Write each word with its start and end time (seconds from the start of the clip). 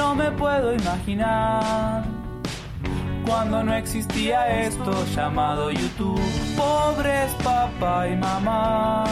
No 0.00 0.14
me 0.14 0.30
puedo 0.30 0.74
imaginar 0.74 2.04
cuando 3.26 3.62
no 3.62 3.74
existía 3.74 4.62
esto 4.62 4.92
llamado 5.14 5.70
YouTube. 5.70 6.18
Pobres 6.56 7.30
papá 7.44 8.08
y 8.08 8.16
mamá, 8.16 9.04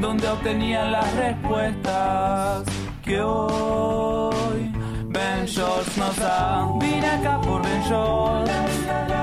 donde 0.00 0.28
obtenían 0.28 0.92
las 0.92 1.12
respuestas 1.16 2.62
que 3.02 3.20
hoy 3.20 4.70
Ben 5.08 5.46
Shorts 5.46 5.98
nos 5.98 6.16
da. 6.16 6.64
Vine 6.78 7.06
acá 7.08 7.40
por 7.40 7.60
Ben. 7.62 9.19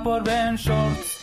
Por 0.00 0.24
Ben 0.24 0.56
Shorts. 0.56 1.18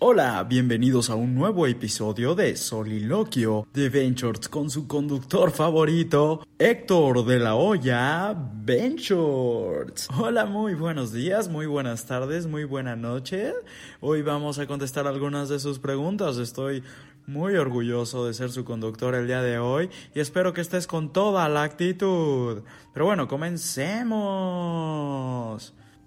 Hola, 0.00 0.44
bienvenidos 0.44 1.08
a 1.08 1.14
un 1.14 1.34
nuevo 1.34 1.66
episodio 1.66 2.34
de 2.34 2.54
Soliloquio 2.56 3.66
de 3.72 3.88
Ventures 3.88 4.48
con 4.48 4.68
su 4.70 4.86
conductor 4.86 5.50
favorito, 5.50 6.46
Héctor 6.58 7.24
de 7.24 7.38
la 7.38 7.54
Hoya 7.54 8.36
Ventures. 8.36 10.08
Hola, 10.18 10.44
muy 10.44 10.74
buenos 10.74 11.12
días, 11.12 11.48
muy 11.48 11.64
buenas 11.66 12.04
tardes, 12.06 12.46
muy 12.46 12.64
buena 12.64 12.96
noche. 12.96 13.54
Hoy 14.00 14.20
vamos 14.22 14.58
a 14.58 14.66
contestar 14.66 15.06
algunas 15.06 15.48
de 15.48 15.58
sus 15.58 15.78
preguntas. 15.78 16.36
Estoy 16.36 16.84
muy 17.26 17.56
orgulloso 17.56 18.26
de 18.26 18.34
ser 18.34 18.50
su 18.50 18.66
conductor 18.66 19.14
el 19.14 19.26
día 19.26 19.40
de 19.42 19.58
hoy 19.58 19.88
y 20.14 20.20
espero 20.20 20.52
que 20.52 20.60
estés 20.60 20.86
con 20.86 21.12
toda 21.12 21.48
la 21.48 21.62
actitud. 21.62 22.62
Pero 22.92 23.06
bueno, 23.06 23.26
comencemos. 23.26 24.12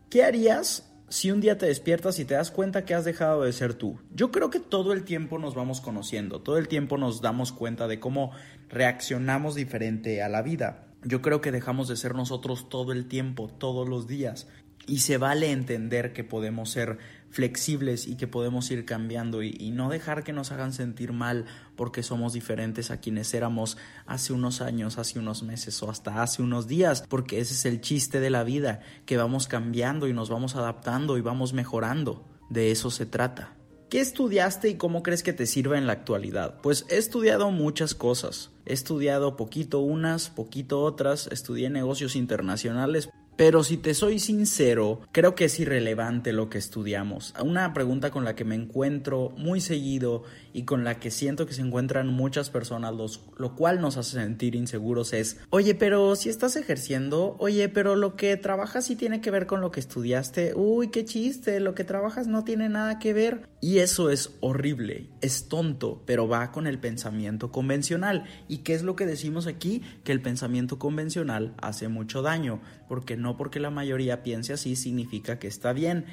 ¿Qué 0.09 0.23
harías 0.23 0.90
si 1.11 1.29
un 1.29 1.41
día 1.41 1.57
te 1.57 1.65
despiertas 1.65 2.19
y 2.19 2.25
te 2.25 2.35
das 2.35 2.51
cuenta 2.51 2.85
que 2.85 2.93
has 2.93 3.03
dejado 3.03 3.43
de 3.43 3.51
ser 3.51 3.73
tú. 3.73 3.99
Yo 4.15 4.31
creo 4.31 4.49
que 4.49 4.61
todo 4.61 4.93
el 4.93 5.03
tiempo 5.03 5.39
nos 5.39 5.55
vamos 5.55 5.81
conociendo, 5.81 6.39
todo 6.39 6.57
el 6.57 6.69
tiempo 6.69 6.97
nos 6.97 7.19
damos 7.19 7.51
cuenta 7.51 7.89
de 7.89 7.99
cómo 7.99 8.31
reaccionamos 8.69 9.53
diferente 9.55 10.23
a 10.23 10.29
la 10.29 10.41
vida. 10.41 10.87
Yo 11.03 11.21
creo 11.21 11.41
que 11.41 11.51
dejamos 11.51 11.89
de 11.89 11.97
ser 11.97 12.15
nosotros 12.15 12.69
todo 12.69 12.93
el 12.93 13.09
tiempo, 13.09 13.49
todos 13.49 13.89
los 13.89 14.07
días. 14.07 14.47
Y 14.87 14.99
se 14.99 15.17
vale 15.17 15.51
entender 15.51 16.13
que 16.13 16.23
podemos 16.23 16.71
ser 16.71 16.97
flexibles 17.29 18.07
y 18.07 18.15
que 18.15 18.27
podemos 18.27 18.71
ir 18.71 18.85
cambiando 18.85 19.43
y, 19.43 19.53
y, 19.59 19.71
no 19.71 19.89
dejar 19.89 20.23
que 20.23 20.31
nos 20.31 20.51
hagan 20.51 20.71
sentir 20.71 21.11
mal 21.11 21.45
porque 21.81 22.03
somos 22.03 22.33
diferentes 22.33 22.91
a 22.91 22.99
quienes 22.99 23.33
éramos 23.33 23.75
hace 24.05 24.33
unos 24.33 24.61
años, 24.61 24.99
hace 24.99 25.17
unos 25.17 25.41
meses 25.41 25.81
o 25.81 25.89
hasta 25.89 26.21
hace 26.21 26.43
unos 26.43 26.67
días, 26.67 27.03
porque 27.09 27.39
ese 27.39 27.55
es 27.55 27.65
el 27.65 27.81
chiste 27.81 28.19
de 28.19 28.29
la 28.29 28.43
vida, 28.43 28.81
que 29.07 29.17
vamos 29.17 29.47
cambiando 29.47 30.07
y 30.07 30.13
nos 30.13 30.29
vamos 30.29 30.55
adaptando 30.55 31.17
y 31.17 31.21
vamos 31.21 31.53
mejorando. 31.53 32.23
De 32.51 32.69
eso 32.69 32.91
se 32.91 33.07
trata. 33.07 33.55
¿Qué 33.89 33.99
estudiaste 33.99 34.69
y 34.69 34.75
cómo 34.75 35.01
crees 35.01 35.23
que 35.23 35.33
te 35.33 35.47
sirva 35.47 35.79
en 35.79 35.87
la 35.87 35.93
actualidad? 35.93 36.61
Pues 36.61 36.85
he 36.87 36.97
estudiado 36.97 37.49
muchas 37.49 37.95
cosas. 37.95 38.51
He 38.67 38.73
estudiado 38.73 39.35
poquito 39.35 39.79
unas, 39.79 40.29
poquito 40.29 40.83
otras. 40.83 41.25
Estudié 41.31 41.71
negocios 41.71 42.15
internacionales, 42.15 43.09
pero 43.41 43.63
si 43.63 43.77
te 43.77 43.95
soy 43.95 44.19
sincero, 44.19 44.99
creo 45.11 45.33
que 45.33 45.45
es 45.45 45.59
irrelevante 45.59 46.31
lo 46.31 46.47
que 46.47 46.59
estudiamos. 46.59 47.33
Una 47.43 47.73
pregunta 47.73 48.11
con 48.11 48.23
la 48.23 48.35
que 48.35 48.45
me 48.45 48.53
encuentro 48.53 49.33
muy 49.35 49.61
seguido 49.61 50.25
y 50.53 50.61
con 50.65 50.83
la 50.83 50.99
que 50.99 51.09
siento 51.09 51.47
que 51.47 51.55
se 51.55 51.63
encuentran 51.63 52.07
muchas 52.07 52.51
personas, 52.51 52.93
los, 52.93 53.21
lo 53.37 53.55
cual 53.55 53.81
nos 53.81 53.97
hace 53.97 54.11
sentir 54.11 54.53
inseguros, 54.53 55.11
es, 55.13 55.39
oye, 55.49 55.73
pero 55.73 56.15
si 56.15 56.29
estás 56.29 56.55
ejerciendo, 56.55 57.35
oye, 57.39 57.67
pero 57.67 57.95
lo 57.95 58.15
que 58.15 58.37
trabajas 58.37 58.85
sí 58.85 58.95
tiene 58.95 59.21
que 59.21 59.31
ver 59.31 59.47
con 59.47 59.59
lo 59.59 59.71
que 59.71 59.79
estudiaste, 59.79 60.53
uy, 60.55 60.89
qué 60.89 61.03
chiste, 61.03 61.59
lo 61.61 61.73
que 61.73 61.83
trabajas 61.83 62.27
no 62.27 62.43
tiene 62.43 62.69
nada 62.69 62.99
que 62.99 63.11
ver. 63.13 63.49
Y 63.59 63.79
eso 63.79 64.11
es 64.11 64.35
horrible, 64.41 65.09
es 65.21 65.47
tonto, 65.47 66.03
pero 66.05 66.27
va 66.27 66.51
con 66.51 66.67
el 66.67 66.79
pensamiento 66.79 67.51
convencional. 67.51 68.25
¿Y 68.47 68.59
qué 68.59 68.75
es 68.75 68.83
lo 68.83 68.95
que 68.95 69.07
decimos 69.07 69.47
aquí? 69.47 69.81
Que 70.03 70.11
el 70.11 70.21
pensamiento 70.21 70.77
convencional 70.77 71.55
hace 71.59 71.87
mucho 71.87 72.21
daño, 72.21 72.61
porque 72.87 73.17
no 73.17 73.30
porque 73.37 73.59
la 73.59 73.69
mayoría 73.69 74.23
piense 74.23 74.53
así 74.53 74.75
significa 74.75 75.39
que 75.39 75.47
está 75.47 75.73
bien. 75.73 76.05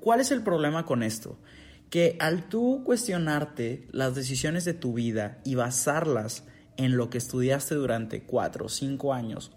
¿Cuál 0.00 0.20
es 0.20 0.30
el 0.30 0.42
problema 0.42 0.84
con 0.84 1.02
esto? 1.02 1.38
Que 1.90 2.16
al 2.20 2.48
tú 2.48 2.82
cuestionarte 2.84 3.86
las 3.92 4.14
decisiones 4.14 4.64
de 4.64 4.74
tu 4.74 4.94
vida 4.94 5.40
y 5.44 5.54
basarlas 5.54 6.44
en 6.76 6.96
lo 6.96 7.10
que 7.10 7.18
estudiaste 7.18 7.74
durante 7.74 8.22
4 8.22 8.66
o 8.66 8.68
5 8.68 9.12
años 9.12 9.52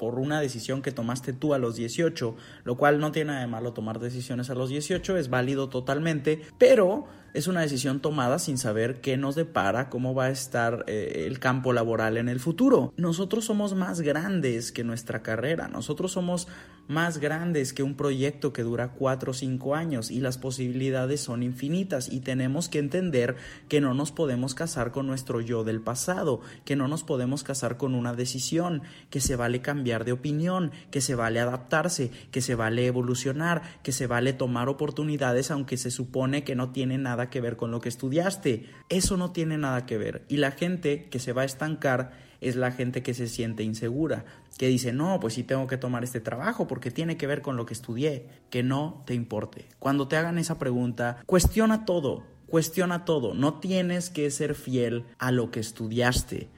por 0.00 0.18
una 0.18 0.40
decisión 0.40 0.80
que 0.80 0.92
tomaste 0.92 1.34
tú 1.34 1.52
a 1.52 1.58
los 1.58 1.76
18, 1.76 2.34
lo 2.64 2.76
cual 2.78 3.00
no 3.00 3.12
tiene 3.12 3.32
nada 3.32 3.42
de 3.42 3.46
malo 3.48 3.74
tomar 3.74 3.98
decisiones 3.98 4.48
a 4.48 4.54
los 4.54 4.70
18, 4.70 5.18
es 5.18 5.28
válido 5.28 5.68
totalmente, 5.68 6.40
pero 6.56 7.04
es 7.34 7.46
una 7.46 7.60
decisión 7.60 8.00
tomada 8.00 8.38
sin 8.38 8.58
saber 8.58 9.00
qué 9.00 9.16
nos 9.16 9.34
depara, 9.34 9.88
cómo 9.88 10.14
va 10.14 10.26
a 10.26 10.30
estar 10.30 10.84
eh, 10.86 11.24
el 11.26 11.38
campo 11.38 11.72
laboral 11.72 12.16
en 12.16 12.28
el 12.28 12.40
futuro. 12.40 12.92
Nosotros 12.96 13.44
somos 13.44 13.74
más 13.74 14.00
grandes 14.00 14.72
que 14.72 14.84
nuestra 14.84 15.22
carrera, 15.22 15.68
nosotros 15.68 16.12
somos 16.12 16.48
más 16.88 17.18
grandes 17.18 17.72
que 17.72 17.84
un 17.84 17.94
proyecto 17.94 18.52
que 18.52 18.62
dura 18.62 18.88
4 18.88 19.30
o 19.30 19.34
5 19.34 19.76
años 19.76 20.10
y 20.10 20.20
las 20.20 20.38
posibilidades 20.38 21.20
son 21.20 21.44
infinitas 21.44 22.12
y 22.12 22.18
tenemos 22.18 22.68
que 22.68 22.80
entender 22.80 23.36
que 23.68 23.80
no 23.80 23.94
nos 23.94 24.10
podemos 24.10 24.56
casar 24.56 24.90
con 24.90 25.06
nuestro 25.06 25.40
yo 25.40 25.62
del 25.62 25.80
pasado, 25.80 26.40
que 26.64 26.74
no 26.74 26.88
nos 26.88 27.04
podemos 27.04 27.44
casar 27.44 27.76
con 27.76 27.94
una 27.94 28.12
decisión, 28.14 28.82
que 29.08 29.20
se 29.20 29.36
vale 29.36 29.62
cambiar 29.62 30.04
de 30.04 30.10
opinión, 30.10 30.72
que 30.90 31.00
se 31.00 31.14
vale 31.14 31.38
adaptarse, 31.38 32.10
que 32.32 32.40
se 32.40 32.56
vale 32.56 32.86
evolucionar, 32.86 33.62
que 33.84 33.92
se 33.92 34.08
vale 34.08 34.32
tomar 34.32 34.68
oportunidades 34.68 35.52
aunque 35.52 35.76
se 35.76 35.92
supone 35.92 36.42
que 36.42 36.56
no 36.56 36.72
tiene 36.72 36.98
nada 36.98 37.19
que 37.28 37.42
ver 37.42 37.56
con 37.56 37.70
lo 37.70 37.80
que 37.80 37.90
estudiaste. 37.90 38.64
Eso 38.88 39.18
no 39.18 39.32
tiene 39.32 39.58
nada 39.58 39.84
que 39.84 39.98
ver. 39.98 40.24
Y 40.28 40.38
la 40.38 40.52
gente 40.52 41.08
que 41.10 41.18
se 41.18 41.34
va 41.34 41.42
a 41.42 41.46
estancar 41.46 42.12
es 42.40 42.56
la 42.56 42.72
gente 42.72 43.02
que 43.02 43.12
se 43.12 43.26
siente 43.26 43.62
insegura, 43.62 44.24
que 44.56 44.68
dice, 44.68 44.92
no, 44.92 45.20
pues 45.20 45.34
sí 45.34 45.42
tengo 45.42 45.66
que 45.66 45.76
tomar 45.76 46.04
este 46.04 46.20
trabajo 46.20 46.66
porque 46.66 46.90
tiene 46.90 47.16
que 47.16 47.26
ver 47.26 47.42
con 47.42 47.56
lo 47.56 47.66
que 47.66 47.74
estudié. 47.74 48.26
Que 48.48 48.62
no 48.62 49.02
te 49.06 49.14
importe. 49.14 49.66
Cuando 49.78 50.08
te 50.08 50.16
hagan 50.16 50.38
esa 50.38 50.58
pregunta, 50.58 51.22
cuestiona 51.26 51.84
todo, 51.84 52.24
cuestiona 52.46 53.04
todo. 53.04 53.34
No 53.34 53.60
tienes 53.60 54.08
que 54.08 54.30
ser 54.30 54.54
fiel 54.54 55.04
a 55.18 55.32
lo 55.32 55.50
que 55.50 55.60
estudiaste. 55.60 56.48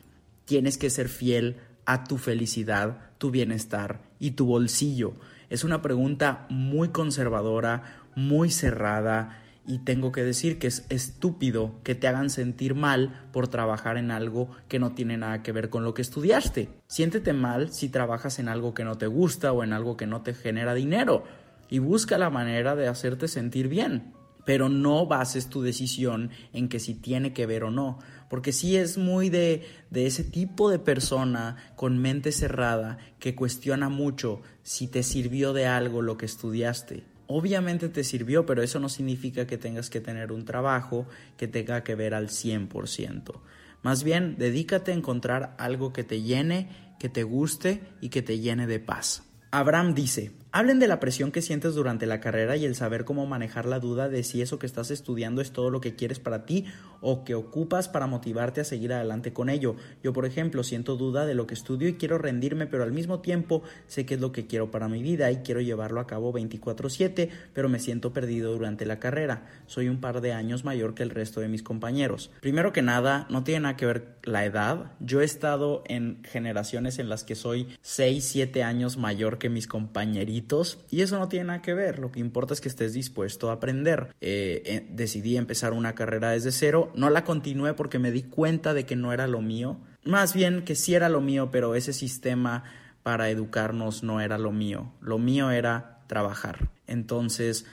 Tienes 0.44 0.78
que 0.78 0.90
ser 0.90 1.08
fiel 1.08 1.56
a 1.84 2.04
tu 2.04 2.18
felicidad, 2.18 3.10
tu 3.18 3.30
bienestar 3.30 4.02
y 4.18 4.32
tu 4.32 4.46
bolsillo. 4.46 5.14
Es 5.50 5.64
una 5.64 5.82
pregunta 5.82 6.46
muy 6.48 6.88
conservadora, 6.88 8.06
muy 8.14 8.50
cerrada 8.50 9.41
y 9.66 9.78
tengo 9.78 10.10
que 10.10 10.24
decir 10.24 10.58
que 10.58 10.66
es 10.66 10.84
estúpido 10.88 11.74
que 11.84 11.94
te 11.94 12.08
hagan 12.08 12.30
sentir 12.30 12.74
mal 12.74 13.28
por 13.32 13.48
trabajar 13.48 13.96
en 13.96 14.10
algo 14.10 14.50
que 14.68 14.78
no 14.78 14.92
tiene 14.92 15.16
nada 15.16 15.42
que 15.42 15.52
ver 15.52 15.70
con 15.70 15.84
lo 15.84 15.94
que 15.94 16.02
estudiaste. 16.02 16.68
Siéntete 16.88 17.32
mal 17.32 17.72
si 17.72 17.88
trabajas 17.88 18.38
en 18.38 18.48
algo 18.48 18.74
que 18.74 18.84
no 18.84 18.98
te 18.98 19.06
gusta 19.06 19.52
o 19.52 19.62
en 19.62 19.72
algo 19.72 19.96
que 19.96 20.06
no 20.06 20.22
te 20.22 20.34
genera 20.34 20.74
dinero 20.74 21.24
y 21.68 21.78
busca 21.78 22.18
la 22.18 22.30
manera 22.30 22.74
de 22.74 22.88
hacerte 22.88 23.28
sentir 23.28 23.68
bien. 23.68 24.12
Pero 24.44 24.68
no 24.68 25.06
bases 25.06 25.48
tu 25.48 25.62
decisión 25.62 26.30
en 26.52 26.68
que 26.68 26.80
si 26.80 26.94
tiene 26.94 27.32
que 27.32 27.46
ver 27.46 27.62
o 27.62 27.70
no, 27.70 28.00
porque 28.28 28.50
si 28.50 28.76
es 28.76 28.98
muy 28.98 29.30
de, 29.30 29.64
de 29.90 30.06
ese 30.06 30.24
tipo 30.24 30.68
de 30.68 30.80
persona 30.80 31.56
con 31.76 31.98
mente 31.98 32.32
cerrada 32.32 32.98
que 33.20 33.36
cuestiona 33.36 33.88
mucho 33.88 34.42
si 34.64 34.88
te 34.88 35.04
sirvió 35.04 35.52
de 35.52 35.68
algo 35.68 36.02
lo 36.02 36.16
que 36.16 36.26
estudiaste 36.26 37.11
Obviamente 37.26 37.88
te 37.88 38.04
sirvió, 38.04 38.46
pero 38.46 38.62
eso 38.62 38.80
no 38.80 38.88
significa 38.88 39.46
que 39.46 39.58
tengas 39.58 39.90
que 39.90 40.00
tener 40.00 40.32
un 40.32 40.44
trabajo 40.44 41.06
que 41.36 41.48
tenga 41.48 41.82
que 41.84 41.94
ver 41.94 42.14
al 42.14 42.28
100%. 42.28 43.40
Más 43.82 44.04
bien, 44.04 44.36
dedícate 44.38 44.92
a 44.92 44.94
encontrar 44.94 45.54
algo 45.58 45.92
que 45.92 46.04
te 46.04 46.22
llene, 46.22 46.68
que 46.98 47.08
te 47.08 47.24
guste 47.24 47.82
y 48.00 48.10
que 48.10 48.22
te 48.22 48.38
llene 48.38 48.66
de 48.66 48.78
paz. 48.78 49.24
Abraham 49.50 49.94
dice, 49.94 50.32
Hablen 50.54 50.78
de 50.80 50.86
la 50.86 51.00
presión 51.00 51.32
que 51.32 51.40
sientes 51.40 51.74
durante 51.74 52.04
la 52.04 52.20
carrera 52.20 52.58
y 52.58 52.66
el 52.66 52.74
saber 52.74 53.06
cómo 53.06 53.24
manejar 53.24 53.64
la 53.64 53.80
duda 53.80 54.10
de 54.10 54.22
si 54.22 54.42
eso 54.42 54.58
que 54.58 54.66
estás 54.66 54.90
estudiando 54.90 55.40
es 55.40 55.52
todo 55.52 55.70
lo 55.70 55.80
que 55.80 55.96
quieres 55.96 56.18
para 56.18 56.44
ti 56.44 56.66
o 57.00 57.24
que 57.24 57.34
ocupas 57.34 57.88
para 57.88 58.06
motivarte 58.06 58.60
a 58.60 58.64
seguir 58.64 58.92
adelante 58.92 59.32
con 59.32 59.48
ello. 59.48 59.76
Yo, 60.02 60.12
por 60.12 60.26
ejemplo, 60.26 60.62
siento 60.62 60.96
duda 60.96 61.24
de 61.24 61.32
lo 61.32 61.46
que 61.46 61.54
estudio 61.54 61.88
y 61.88 61.94
quiero 61.94 62.18
rendirme, 62.18 62.66
pero 62.66 62.82
al 62.82 62.92
mismo 62.92 63.20
tiempo 63.20 63.62
sé 63.86 64.04
que 64.04 64.16
es 64.16 64.20
lo 64.20 64.30
que 64.30 64.46
quiero 64.46 64.70
para 64.70 64.88
mi 64.88 65.02
vida 65.02 65.30
y 65.30 65.38
quiero 65.38 65.62
llevarlo 65.62 66.00
a 66.00 66.06
cabo 66.06 66.34
24/7, 66.34 67.30
pero 67.54 67.70
me 67.70 67.78
siento 67.78 68.12
perdido 68.12 68.52
durante 68.52 68.84
la 68.84 69.00
carrera. 69.00 69.46
Soy 69.66 69.88
un 69.88 70.02
par 70.02 70.20
de 70.20 70.34
años 70.34 70.64
mayor 70.64 70.94
que 70.94 71.02
el 71.02 71.08
resto 71.08 71.40
de 71.40 71.48
mis 71.48 71.62
compañeros. 71.62 72.30
Primero 72.42 72.74
que 72.74 72.82
nada, 72.82 73.26
no 73.30 73.42
tiene 73.42 73.60
nada 73.60 73.78
que 73.78 73.86
ver 73.86 74.18
la 74.24 74.44
edad. 74.44 74.92
Yo 75.00 75.22
he 75.22 75.24
estado 75.24 75.82
en 75.86 76.22
generaciones 76.24 76.98
en 76.98 77.08
las 77.08 77.24
que 77.24 77.36
soy 77.36 77.68
6, 77.80 78.22
7 78.22 78.62
años 78.62 78.98
mayor 78.98 79.38
que 79.38 79.48
mis 79.48 79.66
compañeritos 79.66 80.41
y 80.90 81.00
eso 81.02 81.18
no 81.18 81.28
tiene 81.28 81.46
nada 81.46 81.62
que 81.62 81.74
ver. 81.74 81.98
Lo 81.98 82.12
que 82.12 82.20
importa 82.20 82.54
es 82.54 82.60
que 82.60 82.68
estés 82.68 82.92
dispuesto 82.92 83.50
a 83.50 83.54
aprender. 83.54 84.14
Eh, 84.20 84.62
eh, 84.64 84.86
decidí 84.90 85.36
empezar 85.36 85.72
una 85.72 85.94
carrera 85.94 86.30
desde 86.30 86.52
cero. 86.52 86.92
No 86.94 87.10
la 87.10 87.24
continué 87.24 87.74
porque 87.74 87.98
me 87.98 88.10
di 88.10 88.22
cuenta 88.22 88.74
de 88.74 88.84
que 88.86 88.96
no 88.96 89.12
era 89.12 89.26
lo 89.26 89.40
mío. 89.40 89.78
Más 90.04 90.34
bien 90.34 90.64
que 90.64 90.74
sí 90.74 90.94
era 90.94 91.08
lo 91.08 91.20
mío, 91.20 91.50
pero 91.50 91.74
ese 91.74 91.92
sistema 91.92 92.64
para 93.02 93.30
educarnos 93.30 94.02
no 94.02 94.20
era 94.20 94.38
lo 94.38 94.52
mío. 94.52 94.92
Lo 95.00 95.18
mío 95.18 95.50
era 95.50 96.00
trabajar. 96.06 96.70
Entonces, 96.86 97.64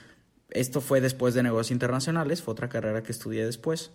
esto 0.50 0.80
fue 0.80 1.00
después 1.00 1.34
de 1.34 1.42
negocios 1.42 1.72
internacionales, 1.72 2.42
fue 2.42 2.52
otra 2.52 2.68
carrera 2.68 3.02
que 3.02 3.12
estudié 3.12 3.44
después, 3.44 3.92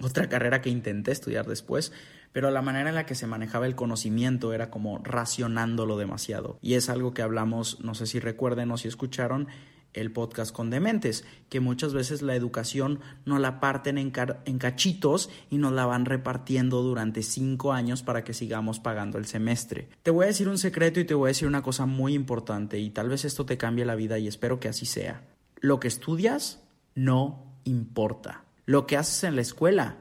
otra 0.00 0.28
carrera 0.28 0.62
que 0.62 0.70
intenté 0.70 1.12
estudiar 1.12 1.46
después, 1.46 1.92
pero 2.32 2.50
la 2.50 2.62
manera 2.62 2.88
en 2.88 2.94
la 2.94 3.06
que 3.06 3.14
se 3.14 3.26
manejaba 3.26 3.66
el 3.66 3.74
conocimiento 3.74 4.52
era 4.52 4.70
como 4.70 4.98
racionándolo 4.98 5.96
demasiado. 5.96 6.58
Y 6.62 6.74
es 6.74 6.88
algo 6.88 7.14
que 7.14 7.22
hablamos, 7.22 7.80
no 7.80 7.94
sé 7.94 8.06
si 8.06 8.20
recuerden 8.20 8.70
o 8.70 8.76
si 8.76 8.88
escucharon, 8.88 9.48
el 9.94 10.12
podcast 10.12 10.54
con 10.54 10.70
dementes, 10.70 11.24
que 11.48 11.60
muchas 11.60 11.94
veces 11.94 12.22
la 12.22 12.34
educación 12.34 13.00
no 13.24 13.38
la 13.38 13.60
parten 13.60 13.98
en, 13.98 14.12
en, 14.44 14.58
cachitos 14.58 15.30
y 15.50 15.58
nos 15.58 15.72
la 15.72 15.86
van 15.86 16.04
repartiendo 16.04 16.82
durante 16.82 17.22
cinco 17.22 17.72
años 17.72 18.02
para 18.02 18.24
que 18.24 18.34
sigamos 18.34 18.80
pagando 18.80 19.18
el 19.18 19.26
semestre. 19.26 19.88
Te 20.02 20.10
voy 20.10 20.24
a 20.24 20.28
decir 20.28 20.48
un 20.48 20.58
secreto 20.58 21.00
y 21.00 21.04
te 21.04 21.14
voy 21.14 21.28
a 21.28 21.34
decir 21.34 21.48
una 21.48 21.62
cosa 21.62 21.86
muy 21.86 22.14
importante 22.14 22.78
y 22.78 22.90
tal 22.90 23.08
vez 23.08 23.24
esto 23.24 23.46
te 23.46 23.58
cambie 23.58 23.84
la 23.84 23.94
vida 23.94 24.18
y 24.18 24.28
espero 24.28 24.60
que 24.60 24.68
así 24.68 24.86
sea. 24.86 25.22
Lo 25.60 25.80
que 25.80 25.88
estudias 25.88 26.62
no 26.94 27.44
importa. 27.64 28.44
Lo 28.66 28.86
que 28.86 28.96
haces 28.96 29.24
en 29.24 29.36
la 29.36 29.42
escuela 29.42 29.96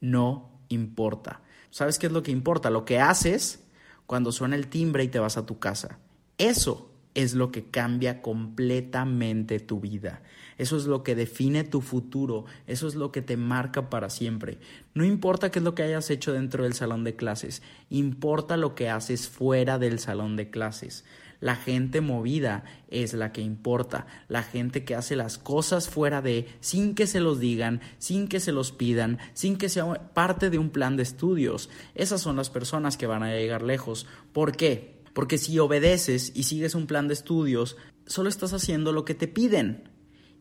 no 0.00 0.50
importa. 0.68 1.42
¿Sabes 1.70 1.98
qué 1.98 2.06
es 2.06 2.12
lo 2.12 2.22
que 2.22 2.30
importa? 2.32 2.70
Lo 2.70 2.84
que 2.84 2.98
haces 2.98 3.64
cuando 4.06 4.32
suena 4.32 4.56
el 4.56 4.68
timbre 4.68 5.04
y 5.04 5.08
te 5.08 5.18
vas 5.18 5.36
a 5.36 5.46
tu 5.46 5.58
casa. 5.58 5.98
Eso 6.36 6.90
es 7.14 7.34
lo 7.34 7.50
que 7.50 7.70
cambia 7.70 8.22
completamente 8.22 9.60
tu 9.60 9.80
vida. 9.80 10.22
Eso 10.58 10.76
es 10.76 10.84
lo 10.86 11.02
que 11.02 11.14
define 11.14 11.64
tu 11.64 11.80
futuro. 11.80 12.44
Eso 12.66 12.86
es 12.86 12.94
lo 12.94 13.12
que 13.12 13.22
te 13.22 13.36
marca 13.36 13.88
para 13.88 14.10
siempre. 14.10 14.58
No 14.94 15.04
importa 15.04 15.50
qué 15.50 15.58
es 15.58 15.64
lo 15.64 15.74
que 15.74 15.82
hayas 15.82 16.10
hecho 16.10 16.32
dentro 16.32 16.64
del 16.64 16.74
salón 16.74 17.04
de 17.04 17.16
clases, 17.16 17.62
importa 17.88 18.56
lo 18.56 18.74
que 18.74 18.90
haces 18.90 19.28
fuera 19.28 19.78
del 19.78 19.98
salón 19.98 20.36
de 20.36 20.50
clases. 20.50 21.04
La 21.40 21.56
gente 21.56 22.02
movida 22.02 22.64
es 22.88 23.14
la 23.14 23.32
que 23.32 23.40
importa, 23.40 24.06
la 24.28 24.42
gente 24.42 24.84
que 24.84 24.94
hace 24.94 25.16
las 25.16 25.38
cosas 25.38 25.88
fuera 25.88 26.20
de, 26.20 26.46
sin 26.60 26.94
que 26.94 27.06
se 27.06 27.20
los 27.20 27.40
digan, 27.40 27.80
sin 27.98 28.28
que 28.28 28.40
se 28.40 28.52
los 28.52 28.72
pidan, 28.72 29.18
sin 29.32 29.56
que 29.56 29.70
sea 29.70 30.12
parte 30.12 30.50
de 30.50 30.58
un 30.58 30.68
plan 30.68 30.96
de 30.96 31.02
estudios. 31.02 31.70
Esas 31.94 32.20
son 32.20 32.36
las 32.36 32.50
personas 32.50 32.98
que 32.98 33.06
van 33.06 33.22
a 33.22 33.34
llegar 33.34 33.62
lejos. 33.62 34.06
¿Por 34.32 34.54
qué? 34.54 35.00
Porque 35.14 35.38
si 35.38 35.58
obedeces 35.58 36.30
y 36.34 36.42
sigues 36.42 36.74
un 36.74 36.86
plan 36.86 37.08
de 37.08 37.14
estudios, 37.14 37.76
solo 38.06 38.28
estás 38.28 38.52
haciendo 38.52 38.92
lo 38.92 39.06
que 39.06 39.14
te 39.14 39.26
piden. 39.26 39.90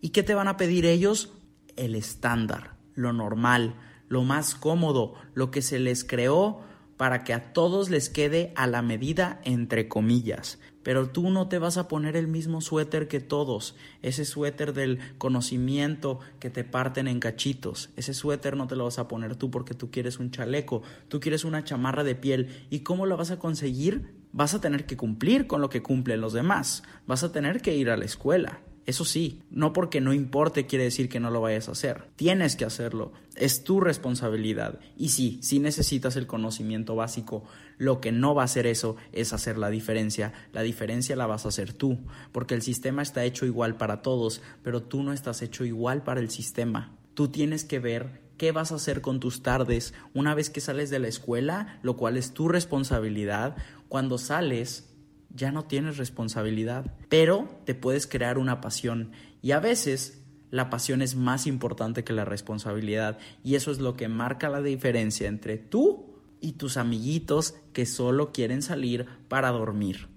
¿Y 0.02 0.10
qué 0.10 0.22
te 0.22 0.36
van 0.36 0.50
a 0.50 0.58
pedir 0.58 0.86
ellos? 0.86 1.32
El 1.78 1.96
estándar, 1.96 2.76
lo 2.94 3.14
normal, 3.14 3.76
lo 4.10 4.24
más 4.24 4.54
cómodo, 4.56 5.14
lo 5.34 5.50
que 5.50 5.62
se 5.62 5.80
les 5.80 6.04
creó 6.04 6.62
para 6.98 7.24
que 7.24 7.34
a 7.34 7.54
todos 7.54 7.90
les 7.90 8.10
quede 8.10 8.52
a 8.58 8.68
la 8.68 8.82
medida 8.82 9.40
entre 9.46 9.88
comillas. 9.88 10.60
Pero 10.84 11.10
tú 11.10 11.30
no 11.30 11.48
te 11.48 11.60
vas 11.60 11.78
a 11.78 11.88
poner 11.88 12.16
el 12.16 12.28
mismo 12.28 12.62
suéter 12.62 13.08
que 13.08 13.20
todos, 13.20 13.76
ese 14.02 14.26
suéter 14.26 14.74
del 14.74 15.00
conocimiento 15.18 16.20
que 16.40 16.50
te 16.50 16.64
parten 16.64 17.08
en 17.08 17.20
cachitos. 17.20 17.90
Ese 17.96 18.14
suéter 18.14 18.56
no 18.56 18.68
te 18.68 18.76
lo 18.76 18.86
vas 18.86 19.00
a 19.00 19.08
poner 19.08 19.36
tú 19.36 19.52
porque 19.52 19.74
tú 19.74 19.92
quieres 19.92 20.20
un 20.20 20.32
chaleco, 20.32 20.82
tú 21.08 21.20
quieres 21.20 21.44
una 21.44 21.64
chamarra 21.64 22.04
de 22.04 22.16
piel. 22.16 22.66
¿Y 22.70 22.80
cómo 22.80 23.06
lo 23.06 23.18
vas 23.18 23.32
a 23.32 23.40
conseguir? 23.40 24.14
Vas 24.32 24.54
a 24.54 24.62
tener 24.62 24.86
que 24.86 24.98
cumplir 24.98 25.48
con 25.48 25.62
lo 25.62 25.70
que 25.70 25.82
cumplen 25.82 26.22
los 26.22 26.34
demás, 26.34 26.84
vas 27.08 27.24
a 27.24 27.32
tener 27.32 27.62
que 27.62 27.76
ir 27.76 27.90
a 27.90 27.98
la 27.98 28.06
escuela. 28.06 28.62
Eso 28.90 29.06
sí, 29.06 29.44
no 29.52 29.72
porque 29.72 30.02
no 30.02 30.14
importe 30.14 30.66
quiere 30.66 30.86
decir 30.86 31.10
que 31.10 31.20
no 31.20 31.30
lo 31.30 31.42
vayas 31.42 31.70
a 31.70 31.74
hacer. 31.74 32.06
Tienes 32.16 32.56
que 32.56 32.66
hacerlo. 32.66 33.14
Es 33.36 33.64
tu 33.64 33.80
responsabilidad. 33.80 34.80
Y 34.98 35.10
sí, 35.10 35.38
si 35.44 35.60
necesitas 35.60 36.16
el 36.16 36.26
conocimiento 36.26 36.96
básico. 36.96 37.44
Lo 37.78 38.02
que 38.02 38.12
no 38.12 38.34
va 38.34 38.42
a 38.42 38.46
hacer 38.46 38.66
eso 38.66 38.96
es 39.12 39.32
hacer 39.32 39.60
la 39.60 39.70
diferencia. 39.70 40.34
La 40.54 40.64
diferencia 40.64 41.16
la 41.16 41.28
vas 41.28 41.46
a 41.46 41.50
hacer 41.50 41.72
tú. 41.72 42.00
Porque 42.32 42.56
el 42.56 42.64
sistema 42.64 43.04
está 43.04 43.24
hecho 43.26 43.46
igual 43.46 43.78
para 43.78 44.02
todos, 44.02 44.42
pero 44.64 44.82
tú 44.82 45.04
no 45.04 45.14
estás 45.14 45.44
hecho 45.44 45.66
igual 45.66 46.02
para 46.02 46.20
el 46.20 46.32
sistema. 46.32 46.98
Tú 47.14 47.28
tienes 47.28 47.66
que 47.66 47.78
ver 47.78 48.24
qué 48.38 48.52
vas 48.52 48.72
a 48.72 48.76
hacer 48.78 49.02
con 49.02 49.20
tus 49.20 49.44
tardes 49.44 49.94
una 50.16 50.34
vez 50.34 50.50
que 50.50 50.62
sales 50.62 50.90
de 50.90 50.98
la 50.98 51.10
escuela, 51.10 51.80
lo 51.84 51.96
cual 51.96 52.18
es 52.18 52.34
tu 52.34 52.48
responsabilidad. 52.48 53.56
Cuando 53.88 54.18
sales, 54.18 54.89
ya 55.34 55.52
no 55.52 55.66
tienes 55.66 55.98
responsabilidad, 55.98 56.94
pero 57.10 57.48
te 57.66 57.76
puedes 57.76 58.08
crear 58.08 58.38
una 58.38 58.62
pasión. 58.62 59.12
Y 59.42 59.52
a 59.52 59.60
veces 59.60 60.24
la 60.52 60.70
pasión 60.70 61.02
es 61.02 61.16
más 61.16 61.48
importante 61.48 62.04
que 62.04 62.14
la 62.14 62.26
responsabilidad. 62.26 63.20
Y 63.44 63.56
eso 63.56 63.72
es 63.72 63.80
lo 63.80 63.96
que 63.96 64.08
marca 64.08 64.50
la 64.50 64.62
diferencia 64.62 65.28
entre 65.28 65.58
tú 65.58 66.16
y 66.42 66.54
tus 66.54 66.78
amiguitos 66.78 67.56
que 67.74 67.86
solo 67.86 68.32
quieren 68.32 68.62
salir 68.62 69.06
para 69.28 69.50
dormir 69.52 70.08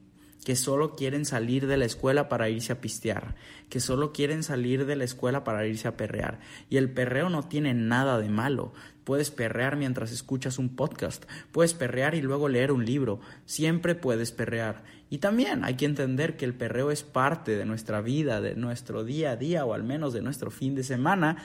que 0.44 0.56
solo 0.56 0.94
quieren 0.94 1.24
salir 1.24 1.66
de 1.66 1.76
la 1.76 1.84
escuela 1.84 2.28
para 2.28 2.48
irse 2.48 2.72
a 2.72 2.80
pistear, 2.80 3.34
que 3.68 3.80
solo 3.80 4.12
quieren 4.12 4.42
salir 4.42 4.86
de 4.86 4.96
la 4.96 5.04
escuela 5.04 5.44
para 5.44 5.66
irse 5.66 5.88
a 5.88 5.96
perrear. 5.96 6.40
Y 6.68 6.78
el 6.78 6.90
perreo 6.90 7.30
no 7.30 7.44
tiene 7.44 7.74
nada 7.74 8.18
de 8.18 8.28
malo. 8.28 8.72
Puedes 9.04 9.30
perrear 9.30 9.76
mientras 9.76 10.12
escuchas 10.12 10.58
un 10.58 10.76
podcast, 10.76 11.24
puedes 11.50 11.74
perrear 11.74 12.14
y 12.14 12.22
luego 12.22 12.48
leer 12.48 12.70
un 12.70 12.84
libro, 12.84 13.20
siempre 13.46 13.94
puedes 13.94 14.30
perrear. 14.30 14.84
Y 15.10 15.18
también 15.18 15.64
hay 15.64 15.74
que 15.74 15.84
entender 15.84 16.36
que 16.36 16.44
el 16.44 16.54
perreo 16.54 16.90
es 16.90 17.02
parte 17.02 17.56
de 17.56 17.64
nuestra 17.64 18.00
vida, 18.00 18.40
de 18.40 18.54
nuestro 18.54 19.04
día 19.04 19.32
a 19.32 19.36
día 19.36 19.64
o 19.64 19.74
al 19.74 19.82
menos 19.82 20.12
de 20.12 20.22
nuestro 20.22 20.50
fin 20.50 20.74
de 20.74 20.84
semana, 20.84 21.36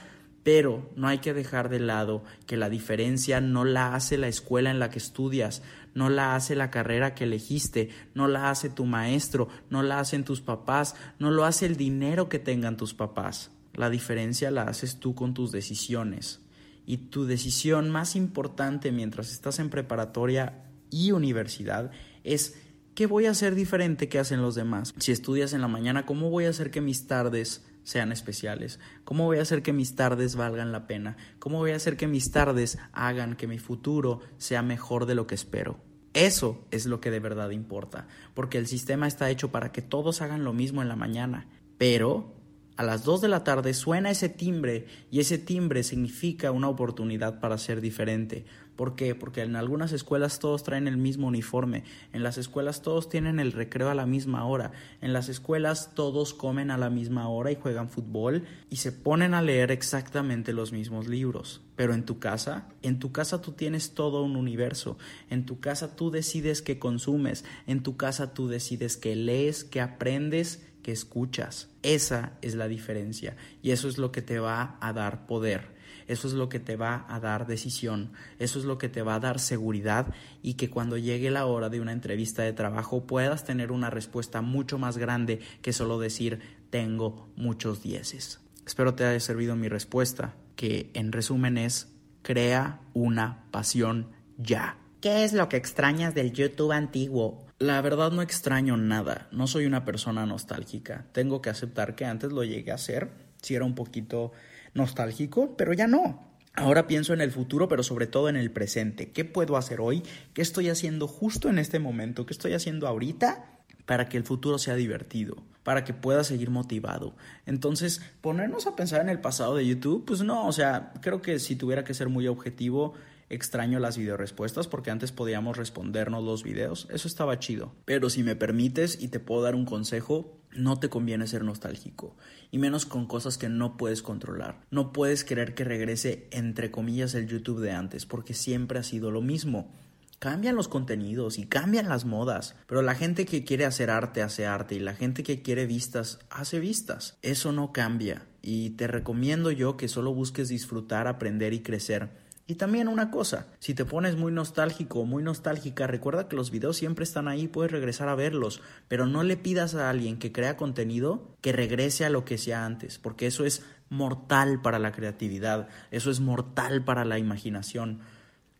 pero 0.47 0.89
no 0.95 1.09
hay 1.09 1.17
que 1.17 1.33
dejar 1.33 1.67
de 1.67 1.81
lado 1.81 2.23
que 2.45 2.55
la 2.55 2.69
diferencia 2.69 3.41
no 3.41 3.65
la 3.65 3.95
hace 3.95 4.17
la 4.17 4.29
escuela 4.29 4.71
en 4.71 4.79
la 4.79 4.89
que 4.89 4.99
estudias, 4.99 5.61
no 5.97 6.11
la 6.11 6.35
hace 6.35 6.55
la 6.55 6.69
carrera 6.69 7.15
que 7.15 7.23
elegiste, 7.23 7.89
no 8.13 8.27
la 8.27 8.51
hace 8.51 8.69
tu 8.69 8.85
maestro, 8.85 9.49
no 9.71 9.81
la 9.81 9.99
hacen 9.99 10.23
tus 10.23 10.41
papás, 10.41 10.95
no 11.17 11.31
lo 11.31 11.43
hace 11.43 11.65
el 11.65 11.75
dinero 11.75 12.29
que 12.29 12.37
tengan 12.37 12.77
tus 12.77 12.93
papás. 12.93 13.49
La 13.73 13.89
diferencia 13.89 14.51
la 14.51 14.61
haces 14.63 14.99
tú 14.99 15.15
con 15.15 15.33
tus 15.33 15.51
decisiones. 15.51 16.39
Y 16.85 16.97
tu 16.97 17.25
decisión 17.25 17.89
más 17.89 18.15
importante 18.15 18.91
mientras 18.91 19.31
estás 19.31 19.57
en 19.57 19.71
preparatoria 19.71 20.65
y 20.91 21.13
universidad 21.13 21.89
es 22.23 22.53
¿qué 22.93 23.07
voy 23.07 23.25
a 23.25 23.31
hacer 23.31 23.55
diferente 23.55 24.07
que 24.07 24.19
hacen 24.19 24.43
los 24.43 24.53
demás? 24.53 24.93
Si 24.99 25.11
estudias 25.11 25.53
en 25.53 25.61
la 25.61 25.67
mañana, 25.67 26.05
¿cómo 26.05 26.29
voy 26.29 26.45
a 26.45 26.49
hacer 26.49 26.69
que 26.69 26.79
mis 26.79 27.07
tardes 27.07 27.65
sean 27.81 28.11
especiales? 28.11 28.79
¿Cómo 29.03 29.25
voy 29.25 29.39
a 29.39 29.41
hacer 29.41 29.63
que 29.63 29.73
mis 29.73 29.95
tardes 29.95 30.35
valgan 30.35 30.71
la 30.71 30.85
pena? 30.85 31.17
¿Cómo 31.39 31.57
voy 31.57 31.71
a 31.71 31.77
hacer 31.77 31.97
que 31.97 32.05
mis 32.05 32.29
tardes 32.29 32.77
hagan 32.93 33.35
que 33.35 33.47
mi 33.47 33.57
futuro 33.57 34.19
sea 34.37 34.61
mejor 34.61 35.07
de 35.07 35.15
lo 35.15 35.25
que 35.25 35.33
espero? 35.33 35.86
Eso 36.17 36.65
es 36.71 36.87
lo 36.87 36.99
que 36.99 37.11
de 37.11 37.19
verdad 37.19 37.51
importa, 37.51 38.07
porque 38.33 38.57
el 38.57 38.65
sistema 38.65 39.05
está 39.05 39.29
hecho 39.29 39.51
para 39.51 39.71
que 39.71 39.83
todos 39.83 40.23
hagan 40.23 40.43
lo 40.43 40.51
mismo 40.51 40.81
en 40.81 40.87
la 40.87 40.95
mañana, 40.95 41.45
pero 41.77 42.33
a 42.75 42.81
las 42.81 43.03
2 43.03 43.21
de 43.21 43.27
la 43.27 43.43
tarde 43.43 43.75
suena 43.75 44.09
ese 44.09 44.27
timbre 44.27 44.87
y 45.11 45.19
ese 45.19 45.37
timbre 45.37 45.83
significa 45.83 46.49
una 46.49 46.69
oportunidad 46.69 47.39
para 47.39 47.59
ser 47.59 47.81
diferente. 47.81 48.45
¿Por 48.77 48.95
qué? 48.95 49.15
Porque 49.15 49.41
en 49.41 49.55
algunas 49.55 49.91
escuelas 49.91 50.37
todos 50.37 50.61
traen 50.61 50.87
el 50.87 50.97
mismo 50.97 51.27
uniforme, 51.27 51.83
en 52.13 52.21
las 52.21 52.37
escuelas 52.37 52.83
todos 52.83 53.09
tienen 53.09 53.39
el 53.39 53.51
recreo 53.51 53.89
a 53.89 53.95
la 53.95 54.05
misma 54.05 54.45
hora, 54.45 54.71
en 55.01 55.13
las 55.13 55.29
escuelas 55.29 55.95
todos 55.95 56.35
comen 56.35 56.69
a 56.69 56.77
la 56.77 56.91
misma 56.91 57.27
hora 57.27 57.51
y 57.51 57.55
juegan 57.55 57.89
fútbol 57.89 58.43
y 58.69 58.75
se 58.75 58.91
ponen 58.91 59.33
a 59.33 59.41
leer 59.41 59.71
exactamente 59.71 60.53
los 60.53 60.71
mismos 60.71 61.07
libros. 61.07 61.61
Pero 61.75 61.95
en 61.95 62.05
tu 62.05 62.19
casa, 62.19 62.67
en 62.83 62.99
tu 62.99 63.11
casa 63.11 63.41
tú 63.41 63.53
tienes 63.53 63.95
todo 63.95 64.23
un 64.23 64.35
universo, 64.35 64.99
en 65.31 65.47
tu 65.47 65.59
casa 65.59 65.95
tú 65.95 66.11
decides 66.11 66.61
qué 66.61 66.77
consumes, 66.77 67.45
en 67.65 67.81
tu 67.81 67.97
casa 67.97 68.35
tú 68.35 68.47
decides 68.47 68.95
qué 68.95 69.15
lees, 69.15 69.63
qué 69.63 69.81
aprendes, 69.81 70.63
qué 70.83 70.91
escuchas. 70.91 71.69
Esa 71.81 72.33
es 72.43 72.53
la 72.53 72.67
diferencia 72.67 73.37
y 73.63 73.71
eso 73.71 73.89
es 73.89 73.97
lo 73.97 74.11
que 74.11 74.21
te 74.21 74.37
va 74.37 74.77
a 74.81 74.93
dar 74.93 75.25
poder 75.25 75.76
Eso 76.07 76.27
es 76.27 76.33
lo 76.33 76.49
que 76.49 76.59
te 76.59 76.75
va 76.75 77.05
a 77.09 77.19
dar 77.19 77.47
decisión, 77.47 78.11
eso 78.39 78.59
es 78.59 78.65
lo 78.65 78.77
que 78.77 78.89
te 78.89 79.01
va 79.01 79.15
a 79.15 79.19
dar 79.19 79.39
seguridad 79.39 80.13
y 80.41 80.53
que 80.53 80.69
cuando 80.69 80.97
llegue 80.97 81.29
la 81.31 81.45
hora 81.45 81.69
de 81.69 81.81
una 81.81 81.91
entrevista 81.91 82.43
de 82.43 82.53
trabajo 82.53 83.05
puedas 83.05 83.43
tener 83.43 83.71
una 83.71 83.89
respuesta 83.89 84.41
mucho 84.41 84.77
más 84.77 84.97
grande 84.97 85.39
que 85.61 85.73
solo 85.73 85.99
decir 85.99 86.39
tengo 86.69 87.29
muchos 87.35 87.81
dieces. 87.81 88.39
Espero 88.65 88.95
te 88.95 89.05
haya 89.05 89.19
servido 89.19 89.55
mi 89.55 89.67
respuesta, 89.69 90.35
que 90.55 90.91
en 90.93 91.11
resumen 91.11 91.57
es 91.57 91.93
crea 92.21 92.81
una 92.93 93.45
pasión 93.51 94.11
ya. 94.37 94.77
¿Qué 95.01 95.23
es 95.23 95.33
lo 95.33 95.47
que 95.47 95.57
extrañas 95.57 96.15
del 96.15 96.33
YouTube 96.33 96.71
antiguo? 96.71 97.45
La 97.59 97.81
verdad 97.81 98.11
no 98.11 98.21
extraño 98.21 98.77
nada, 98.77 99.29
no 99.31 99.47
soy 99.47 99.65
una 99.65 99.85
persona 99.85 100.25
nostálgica. 100.25 101.07
Tengo 101.11 101.41
que 101.41 101.49
aceptar 101.49 101.95
que 101.95 102.05
antes 102.05 102.31
lo 102.31 102.43
llegué 102.43 102.71
a 102.71 102.75
hacer, 102.75 103.11
si 103.41 103.55
era 103.55 103.65
un 103.65 103.75
poquito 103.75 104.31
nostálgico, 104.73 105.55
pero 105.57 105.73
ya 105.73 105.87
no. 105.87 106.27
Ahora 106.57 106.87
pienso 106.87 107.13
en 107.13 107.21
el 107.21 107.31
futuro, 107.31 107.67
pero 107.67 107.83
sobre 107.83 108.07
todo 108.07 108.29
en 108.29 108.35
el 108.35 108.49
presente. 108.49 109.11
¿Qué 109.11 109.25
puedo 109.25 109.57
hacer 109.57 109.79
hoy? 109.79 110.01
¿Qué 110.33 110.41
estoy 110.41 110.69
haciendo 110.69 111.07
justo 111.07 111.49
en 111.49 111.59
este 111.59 111.77
momento? 111.77 112.25
¿Qué 112.25 112.33
estoy 112.33 112.53
haciendo 112.53 112.87
ahorita 112.87 113.59
para 113.85 114.09
que 114.09 114.17
el 114.17 114.23
futuro 114.23 114.57
sea 114.57 114.73
divertido? 114.73 115.35
Para 115.61 115.83
que 115.83 115.93
pueda 115.93 116.23
seguir 116.23 116.49
motivado. 116.49 117.15
Entonces, 117.45 118.01
ponernos 118.21 118.65
a 118.65 118.75
pensar 118.75 119.01
en 119.01 119.09
el 119.09 119.19
pasado 119.19 119.55
de 119.55 119.67
YouTube, 119.67 120.05
pues 120.05 120.23
no, 120.23 120.47
o 120.47 120.51
sea, 120.51 120.93
creo 121.01 121.21
que 121.21 121.37
si 121.37 121.55
tuviera 121.55 121.83
que 121.83 121.93
ser 121.93 122.09
muy 122.09 122.27
objetivo, 122.27 122.95
Extraño 123.29 123.79
las 123.79 123.97
videorespuestas 123.97 124.67
porque 124.67 124.89
antes 124.89 125.11
podíamos 125.11 125.57
respondernos 125.57 126.23
los 126.23 126.43
videos, 126.43 126.87
eso 126.91 127.07
estaba 127.07 127.39
chido. 127.39 127.73
Pero 127.83 128.09
si 128.09 128.23
me 128.23 128.35
permites 128.35 129.01
y 129.01 129.09
te 129.09 129.19
puedo 129.19 129.41
dar 129.41 129.55
un 129.55 129.65
consejo, 129.65 130.37
no 130.55 130.79
te 130.79 130.89
conviene 130.89 131.27
ser 131.27 131.43
nostálgico, 131.43 132.15
y 132.51 132.57
menos 132.57 132.85
con 132.85 133.05
cosas 133.05 133.37
que 133.37 133.49
no 133.49 133.75
puedes 133.77 134.01
controlar. 134.01 134.61
No 134.71 134.93
puedes 134.93 135.23
querer 135.23 135.55
que 135.55 135.65
regrese 135.65 136.27
entre 136.31 136.71
comillas 136.71 137.13
el 137.15 137.27
YouTube 137.27 137.61
de 137.61 137.71
antes, 137.71 138.05
porque 138.05 138.33
siempre 138.33 138.79
ha 138.79 138.83
sido 138.83 139.11
lo 139.11 139.21
mismo. 139.21 139.71
Cambian 140.19 140.55
los 140.55 140.67
contenidos 140.67 141.37
y 141.37 141.45
cambian 141.45 141.89
las 141.89 142.05
modas, 142.05 142.55
pero 142.65 142.81
la 142.81 142.95
gente 142.95 143.25
que 143.25 143.43
quiere 143.43 143.65
hacer 143.65 143.91
arte 143.91 144.23
hace 144.23 144.47
arte 144.47 144.73
y 144.73 144.79
la 144.79 144.95
gente 144.95 145.21
que 145.21 145.43
quiere 145.43 145.67
vistas 145.67 146.17
hace 146.31 146.59
vistas. 146.59 147.17
Eso 147.21 147.51
no 147.51 147.71
cambia 147.71 148.25
y 148.41 148.71
te 148.71 148.87
recomiendo 148.87 149.51
yo 149.51 149.77
que 149.77 149.87
solo 149.87 150.15
busques 150.15 150.49
disfrutar, 150.49 151.07
aprender 151.07 151.53
y 151.53 151.59
crecer 151.59 152.25
y 152.49 152.55
también 152.55 152.87
una 152.87 153.11
cosa, 153.11 153.47
si 153.59 153.73
te 153.73 153.83
pones 153.83 154.15
muy 154.15 154.31
nostálgico 154.31 155.01
o 155.01 155.05
muy 155.05 155.21
nostálgica, 155.21 155.85
recuerda 155.85 156.29
que 156.29 156.37
los 156.37 156.49
videos 156.49 156.77
siempre 156.77 157.03
están 157.03 157.27
ahí, 157.27 157.49
puedes 157.49 157.73
regresar 157.73 158.07
a 158.07 158.15
verlos, 158.15 158.61
pero 158.87 159.05
no 159.05 159.23
le 159.23 159.35
pidas 159.35 159.75
a 159.75 159.89
alguien 159.89 160.17
que 160.17 160.31
crea 160.31 160.55
contenido 160.55 161.35
que 161.41 161.51
regrese 161.51 162.05
a 162.05 162.09
lo 162.09 162.23
que 162.23 162.37
sea 162.37 162.65
antes, 162.65 162.99
porque 162.99 163.27
eso 163.27 163.43
es 163.43 163.63
mortal 163.89 164.61
para 164.61 164.79
la 164.79 164.93
creatividad, 164.93 165.67
eso 165.91 166.09
es 166.09 166.21
mortal 166.21 166.85
para 166.85 167.03
la 167.03 167.19
imaginación. 167.19 167.99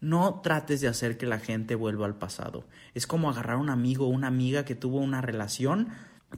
No 0.01 0.41
trates 0.43 0.81
de 0.81 0.89
hacer 0.89 1.17
que 1.17 1.25
la 1.25 1.39
gente 1.39 1.73
vuelva 1.73 2.05
al 2.05 2.17
pasado. 2.17 2.65
Es 2.93 3.07
como 3.07 3.29
agarrar 3.29 3.55
a 3.55 3.59
un 3.59 3.69
amigo 3.69 4.07
o 4.07 4.09
una 4.09 4.27
amiga 4.27 4.65
que 4.65 4.75
tuvo 4.75 4.97
una 4.97 5.21
relación, 5.21 5.87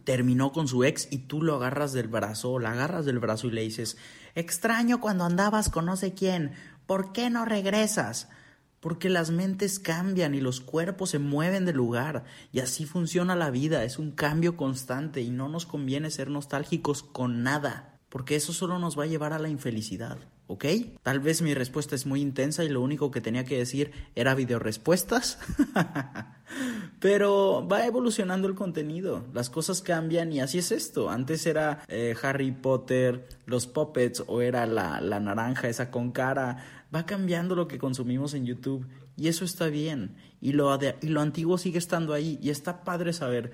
terminó 0.03 0.51
con 0.51 0.67
su 0.67 0.83
ex 0.83 1.07
y 1.11 1.17
tú 1.17 1.41
lo 1.41 1.55
agarras 1.55 1.93
del 1.93 2.07
brazo 2.07 2.51
o 2.51 2.59
la 2.59 2.71
agarras 2.71 3.05
del 3.05 3.17
brazo 3.17 3.47
y 3.47 3.51
le 3.51 3.61
dices, 3.61 3.97
extraño 4.35 5.01
cuando 5.01 5.25
andabas 5.25 5.69
con 5.69 5.85
no 5.85 5.95
sé 5.97 6.13
quién, 6.13 6.51
¿Por 6.89 7.11
qué 7.11 7.29
no 7.29 7.45
regresas? 7.45 8.29
Porque 8.79 9.09
las 9.09 9.29
mentes 9.29 9.77
cambian 9.77 10.33
y 10.33 10.41
los 10.41 10.59
cuerpos 10.59 11.11
se 11.11 11.19
mueven 11.19 11.63
de 11.63 11.71
lugar 11.71 12.23
y 12.51 12.61
así 12.61 12.87
funciona 12.87 13.35
la 13.35 13.51
vida, 13.51 13.83
es 13.83 13.99
un 13.99 14.09
cambio 14.09 14.57
constante 14.57 15.21
y 15.21 15.29
no 15.29 15.49
nos 15.49 15.67
conviene 15.67 16.09
ser 16.09 16.31
nostálgicos 16.31 17.03
con 17.03 17.43
nada, 17.43 17.99
porque 18.09 18.35
eso 18.35 18.53
solo 18.53 18.79
nos 18.79 18.97
va 18.97 19.03
a 19.03 19.05
llevar 19.05 19.33
a 19.33 19.39
la 19.39 19.49
infelicidad, 19.49 20.17
¿ok? 20.47 20.65
Tal 21.03 21.19
vez 21.19 21.43
mi 21.43 21.53
respuesta 21.53 21.93
es 21.93 22.07
muy 22.07 22.21
intensa 22.21 22.63
y 22.63 22.69
lo 22.69 22.81
único 22.81 23.11
que 23.11 23.21
tenía 23.21 23.45
que 23.45 23.59
decir 23.59 23.91
era 24.15 24.33
videorespuestas, 24.33 25.37
pero 26.99 27.67
va 27.71 27.85
evolucionando 27.85 28.47
el 28.47 28.55
contenido, 28.55 29.27
las 29.31 29.51
cosas 29.51 29.83
cambian 29.83 30.33
y 30.33 30.39
así 30.39 30.57
es 30.57 30.71
esto. 30.71 31.11
Antes 31.11 31.45
era 31.45 31.83
eh, 31.87 32.15
Harry 32.23 32.51
Potter, 32.51 33.29
los 33.45 33.67
puppets 33.67 34.23
o 34.25 34.41
era 34.41 34.65
la, 34.65 34.99
la 35.01 35.19
naranja 35.19 35.69
esa 35.69 35.91
con 35.91 36.11
cara 36.11 36.78
va 36.93 37.05
cambiando 37.05 37.55
lo 37.55 37.67
que 37.67 37.77
consumimos 37.77 38.33
en 38.33 38.45
YouTube 38.45 38.87
y 39.15 39.27
eso 39.27 39.45
está 39.45 39.67
bien. 39.67 40.15
Y 40.41 40.53
lo, 40.53 40.77
y 41.01 41.07
lo 41.07 41.21
antiguo 41.21 41.57
sigue 41.57 41.77
estando 41.77 42.13
ahí 42.13 42.39
y 42.41 42.49
está 42.49 42.83
padre 42.83 43.13
saber 43.13 43.51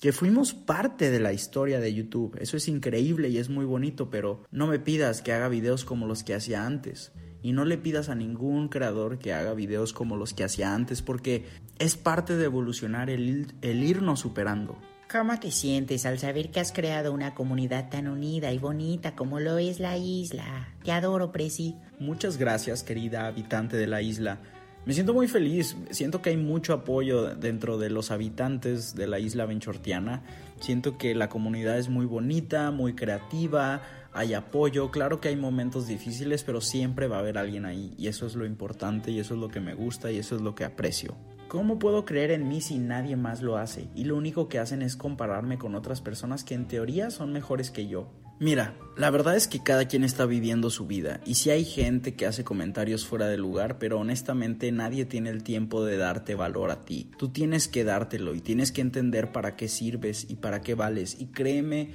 que 0.00 0.12
fuimos 0.12 0.52
parte 0.52 1.10
de 1.10 1.20
la 1.20 1.32
historia 1.32 1.80
de 1.80 1.94
YouTube. 1.94 2.36
Eso 2.40 2.56
es 2.56 2.68
increíble 2.68 3.28
y 3.28 3.38
es 3.38 3.48
muy 3.48 3.64
bonito, 3.64 4.10
pero 4.10 4.44
no 4.50 4.66
me 4.66 4.78
pidas 4.78 5.22
que 5.22 5.32
haga 5.32 5.48
videos 5.48 5.84
como 5.84 6.06
los 6.06 6.22
que 6.22 6.34
hacía 6.34 6.66
antes. 6.66 7.12
Y 7.42 7.52
no 7.52 7.64
le 7.64 7.78
pidas 7.78 8.08
a 8.08 8.14
ningún 8.14 8.68
creador 8.68 9.18
que 9.18 9.32
haga 9.32 9.54
videos 9.54 9.92
como 9.92 10.16
los 10.16 10.34
que 10.34 10.44
hacía 10.44 10.74
antes, 10.74 11.00
porque 11.00 11.46
es 11.78 11.96
parte 11.96 12.36
de 12.36 12.44
evolucionar 12.44 13.08
el, 13.08 13.54
el 13.62 13.84
irnos 13.84 14.20
superando. 14.20 14.78
¿Cómo 15.10 15.38
te 15.38 15.52
sientes 15.52 16.04
al 16.04 16.18
saber 16.18 16.50
que 16.50 16.58
has 16.58 16.72
creado 16.72 17.12
una 17.12 17.32
comunidad 17.32 17.90
tan 17.90 18.08
unida 18.08 18.52
y 18.52 18.58
bonita 18.58 19.14
como 19.14 19.38
lo 19.38 19.56
es 19.56 19.78
la 19.78 19.96
isla? 19.96 20.74
Te 20.82 20.90
adoro, 20.90 21.30
Presi. 21.30 21.76
Muchas 22.00 22.38
gracias, 22.38 22.82
querida 22.82 23.28
habitante 23.28 23.76
de 23.76 23.86
la 23.86 24.02
isla. 24.02 24.40
Me 24.84 24.94
siento 24.94 25.14
muy 25.14 25.28
feliz, 25.28 25.76
siento 25.90 26.22
que 26.22 26.30
hay 26.30 26.36
mucho 26.36 26.72
apoyo 26.72 27.36
dentro 27.36 27.78
de 27.78 27.88
los 27.88 28.10
habitantes 28.10 28.96
de 28.96 29.06
la 29.06 29.20
isla 29.20 29.46
Benchortiana. 29.46 30.24
Siento 30.58 30.98
que 30.98 31.14
la 31.14 31.28
comunidad 31.28 31.78
es 31.78 31.88
muy 31.88 32.06
bonita, 32.06 32.72
muy 32.72 32.96
creativa, 32.96 33.82
hay 34.12 34.34
apoyo. 34.34 34.90
Claro 34.90 35.20
que 35.20 35.28
hay 35.28 35.36
momentos 35.36 35.86
difíciles, 35.86 36.42
pero 36.42 36.60
siempre 36.60 37.06
va 37.06 37.16
a 37.16 37.20
haber 37.20 37.38
alguien 37.38 37.64
ahí. 37.64 37.94
Y 37.96 38.08
eso 38.08 38.26
es 38.26 38.34
lo 38.34 38.44
importante, 38.44 39.12
y 39.12 39.20
eso 39.20 39.34
es 39.34 39.40
lo 39.40 39.50
que 39.50 39.60
me 39.60 39.74
gusta, 39.74 40.10
y 40.10 40.18
eso 40.18 40.34
es 40.34 40.42
lo 40.42 40.56
que 40.56 40.64
aprecio. 40.64 41.14
¿Cómo 41.48 41.78
puedo 41.78 42.04
creer 42.04 42.32
en 42.32 42.48
mí 42.48 42.60
si 42.60 42.78
nadie 42.78 43.14
más 43.14 43.40
lo 43.40 43.56
hace? 43.56 43.88
Y 43.94 44.04
lo 44.04 44.16
único 44.16 44.48
que 44.48 44.58
hacen 44.58 44.82
es 44.82 44.96
compararme 44.96 45.58
con 45.58 45.76
otras 45.76 46.00
personas 46.00 46.42
que 46.42 46.54
en 46.54 46.66
teoría 46.66 47.10
son 47.10 47.32
mejores 47.32 47.70
que 47.70 47.86
yo. 47.86 48.08
Mira, 48.40 48.74
la 48.96 49.10
verdad 49.10 49.36
es 49.36 49.46
que 49.46 49.62
cada 49.62 49.86
quien 49.86 50.02
está 50.02 50.26
viviendo 50.26 50.70
su 50.70 50.86
vida 50.86 51.20
y 51.24 51.36
si 51.36 51.50
hay 51.50 51.64
gente 51.64 52.14
que 52.14 52.26
hace 52.26 52.44
comentarios 52.44 53.06
fuera 53.06 53.28
de 53.28 53.38
lugar, 53.38 53.78
pero 53.78 53.98
honestamente 53.98 54.70
nadie 54.72 55.06
tiene 55.06 55.30
el 55.30 55.42
tiempo 55.42 55.84
de 55.84 55.96
darte 55.96 56.34
valor 56.34 56.70
a 56.70 56.84
ti. 56.84 57.12
Tú 57.16 57.28
tienes 57.28 57.68
que 57.68 57.84
dártelo 57.84 58.34
y 58.34 58.40
tienes 58.40 58.72
que 58.72 58.82
entender 58.82 59.30
para 59.30 59.56
qué 59.56 59.68
sirves 59.68 60.26
y 60.28 60.36
para 60.36 60.60
qué 60.60 60.74
vales. 60.74 61.16
Y 61.18 61.28
créeme 61.28 61.92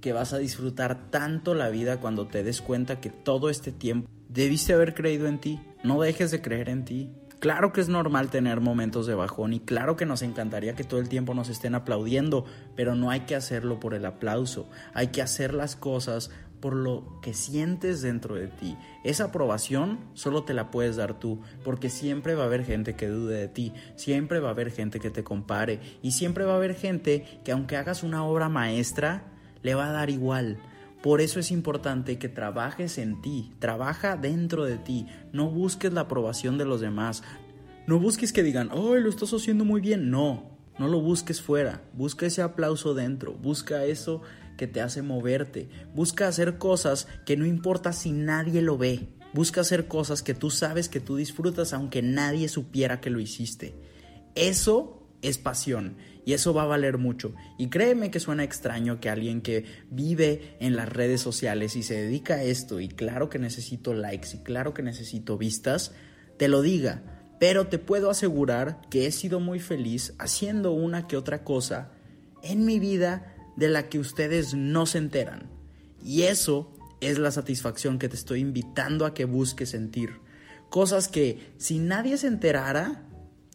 que 0.00 0.12
vas 0.12 0.32
a 0.32 0.38
disfrutar 0.38 1.10
tanto 1.10 1.54
la 1.54 1.70
vida 1.70 2.00
cuando 2.00 2.28
te 2.28 2.44
des 2.44 2.60
cuenta 2.60 3.00
que 3.00 3.10
todo 3.10 3.50
este 3.50 3.72
tiempo 3.72 4.08
debiste 4.28 4.74
haber 4.74 4.94
creído 4.94 5.26
en 5.26 5.40
ti. 5.40 5.58
No 5.82 6.00
dejes 6.00 6.30
de 6.30 6.42
creer 6.42 6.68
en 6.68 6.84
ti. 6.84 7.10
Claro 7.40 7.72
que 7.72 7.80
es 7.80 7.88
normal 7.88 8.28
tener 8.28 8.60
momentos 8.60 9.06
de 9.06 9.14
bajón 9.14 9.54
y 9.54 9.60
claro 9.60 9.96
que 9.96 10.04
nos 10.04 10.20
encantaría 10.20 10.74
que 10.74 10.84
todo 10.84 11.00
el 11.00 11.08
tiempo 11.08 11.32
nos 11.32 11.48
estén 11.48 11.74
aplaudiendo, 11.74 12.44
pero 12.76 12.94
no 12.94 13.10
hay 13.10 13.20
que 13.20 13.34
hacerlo 13.34 13.80
por 13.80 13.94
el 13.94 14.04
aplauso, 14.04 14.68
hay 14.92 15.06
que 15.06 15.22
hacer 15.22 15.54
las 15.54 15.74
cosas 15.74 16.30
por 16.60 16.76
lo 16.76 17.18
que 17.22 17.32
sientes 17.32 18.02
dentro 18.02 18.34
de 18.34 18.48
ti. 18.48 18.76
Esa 19.04 19.24
aprobación 19.24 19.98
solo 20.12 20.44
te 20.44 20.52
la 20.52 20.70
puedes 20.70 20.96
dar 20.96 21.18
tú, 21.18 21.40
porque 21.64 21.88
siempre 21.88 22.34
va 22.34 22.42
a 22.42 22.46
haber 22.46 22.62
gente 22.62 22.94
que 22.94 23.08
dude 23.08 23.36
de 23.36 23.48
ti, 23.48 23.72
siempre 23.96 24.40
va 24.40 24.48
a 24.48 24.52
haber 24.52 24.70
gente 24.70 25.00
que 25.00 25.08
te 25.08 25.24
compare 25.24 25.80
y 26.02 26.12
siempre 26.12 26.44
va 26.44 26.52
a 26.52 26.56
haber 26.56 26.74
gente 26.74 27.40
que 27.42 27.52
aunque 27.52 27.78
hagas 27.78 28.02
una 28.02 28.22
obra 28.22 28.50
maestra, 28.50 29.24
le 29.62 29.74
va 29.74 29.88
a 29.88 29.92
dar 29.92 30.10
igual 30.10 30.58
por 31.02 31.20
eso 31.20 31.40
es 31.40 31.50
importante 31.50 32.18
que 32.18 32.28
trabajes 32.28 32.98
en 32.98 33.22
ti, 33.22 33.52
trabaja 33.58 34.16
dentro 34.16 34.64
de 34.64 34.76
ti, 34.76 35.06
no 35.32 35.48
busques 35.50 35.92
la 35.92 36.02
aprobación 36.02 36.58
de 36.58 36.66
los 36.66 36.80
demás, 36.80 37.22
no 37.86 37.98
busques 37.98 38.32
que 38.32 38.42
digan, 38.42 38.70
oh, 38.72 38.94
lo 38.96 39.08
estás 39.08 39.32
haciendo 39.32 39.64
muy 39.64 39.80
bien, 39.80 40.10
no, 40.10 40.58
no 40.78 40.88
lo 40.88 41.00
busques 41.00 41.40
fuera, 41.40 41.82
busca 41.94 42.26
ese 42.26 42.42
aplauso 42.42 42.94
dentro, 42.94 43.32
busca 43.32 43.84
eso 43.84 44.22
que 44.58 44.66
te 44.66 44.82
hace 44.82 45.00
moverte, 45.00 45.70
busca 45.94 46.28
hacer 46.28 46.58
cosas 46.58 47.08
que 47.24 47.36
no 47.36 47.46
importa 47.46 47.94
si 47.94 48.12
nadie 48.12 48.60
lo 48.60 48.76
ve, 48.76 49.08
busca 49.32 49.62
hacer 49.62 49.88
cosas 49.88 50.22
que 50.22 50.34
tú 50.34 50.50
sabes 50.50 50.90
que 50.90 51.00
tú 51.00 51.16
disfrutas 51.16 51.72
aunque 51.72 52.02
nadie 52.02 52.48
supiera 52.48 53.00
que 53.00 53.10
lo 53.10 53.20
hiciste. 53.20 53.74
Eso 54.34 54.99
es 55.22 55.38
pasión 55.38 55.96
y 56.24 56.32
eso 56.32 56.54
va 56.54 56.62
a 56.62 56.66
valer 56.66 56.98
mucho. 56.98 57.34
Y 57.58 57.68
créeme 57.68 58.10
que 58.10 58.20
suena 58.20 58.44
extraño 58.44 59.00
que 59.00 59.10
alguien 59.10 59.40
que 59.40 59.64
vive 59.90 60.56
en 60.60 60.76
las 60.76 60.88
redes 60.88 61.20
sociales 61.20 61.76
y 61.76 61.82
se 61.82 61.94
dedica 61.94 62.34
a 62.34 62.42
esto 62.42 62.80
y 62.80 62.88
claro 62.88 63.28
que 63.28 63.38
necesito 63.38 63.94
likes 63.94 64.28
y 64.34 64.38
claro 64.38 64.74
que 64.74 64.82
necesito 64.82 65.38
vistas, 65.38 65.92
te 66.36 66.48
lo 66.48 66.62
diga. 66.62 67.02
Pero 67.38 67.68
te 67.68 67.78
puedo 67.78 68.10
asegurar 68.10 68.80
que 68.90 69.06
he 69.06 69.12
sido 69.12 69.40
muy 69.40 69.60
feliz 69.60 70.14
haciendo 70.18 70.72
una 70.72 71.06
que 71.06 71.16
otra 71.16 71.42
cosa 71.42 71.92
en 72.42 72.64
mi 72.64 72.78
vida 72.78 73.34
de 73.56 73.68
la 73.68 73.88
que 73.88 73.98
ustedes 73.98 74.54
no 74.54 74.86
se 74.86 74.98
enteran. 74.98 75.50
Y 76.02 76.22
eso 76.22 76.72
es 77.00 77.18
la 77.18 77.30
satisfacción 77.30 77.98
que 77.98 78.08
te 78.08 78.16
estoy 78.16 78.40
invitando 78.40 79.06
a 79.06 79.14
que 79.14 79.24
busques 79.24 79.70
sentir. 79.70 80.20
Cosas 80.68 81.08
que 81.08 81.52
si 81.56 81.78
nadie 81.78 82.16
se 82.18 82.26
enterara, 82.26 83.06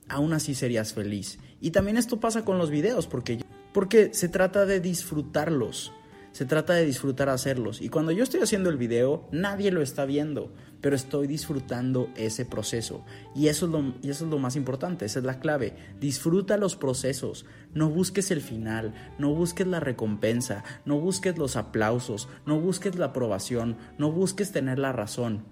aún 0.09 0.33
así 0.33 0.55
serías 0.55 0.93
feliz. 0.93 1.39
Y 1.65 1.71
también 1.71 1.97
esto 1.97 2.19
pasa 2.19 2.45
con 2.45 2.59
los 2.59 2.69
videos, 2.69 3.07
porque, 3.07 3.43
porque 3.73 4.13
se 4.13 4.29
trata 4.29 4.67
de 4.67 4.79
disfrutarlos. 4.79 5.91
Se 6.31 6.45
trata 6.45 6.73
de 6.73 6.85
disfrutar 6.85 7.27
hacerlos. 7.27 7.81
Y 7.81 7.89
cuando 7.89 8.11
yo 8.11 8.21
estoy 8.21 8.41
haciendo 8.41 8.69
el 8.69 8.77
video, 8.77 9.27
nadie 9.31 9.71
lo 9.71 9.81
está 9.81 10.05
viendo, 10.05 10.53
pero 10.79 10.95
estoy 10.95 11.25
disfrutando 11.25 12.09
ese 12.17 12.45
proceso. 12.45 13.03
Y 13.33 13.47
eso 13.47 13.65
es 13.65 13.71
lo, 13.71 13.95
y 14.03 14.11
eso 14.11 14.25
es 14.25 14.29
lo 14.29 14.37
más 14.37 14.55
importante, 14.55 15.05
esa 15.05 15.17
es 15.17 15.25
la 15.25 15.39
clave. 15.39 15.75
Disfruta 15.99 16.57
los 16.57 16.75
procesos. 16.75 17.47
No 17.73 17.89
busques 17.89 18.29
el 18.29 18.41
final, 18.41 18.93
no 19.17 19.33
busques 19.33 19.65
la 19.65 19.79
recompensa, 19.79 20.63
no 20.85 20.99
busques 20.99 21.35
los 21.39 21.55
aplausos, 21.55 22.29
no 22.45 22.59
busques 22.59 22.95
la 22.95 23.07
aprobación, 23.07 23.75
no 23.97 24.11
busques 24.11 24.51
tener 24.51 24.77
la 24.77 24.91
razón. 24.91 25.45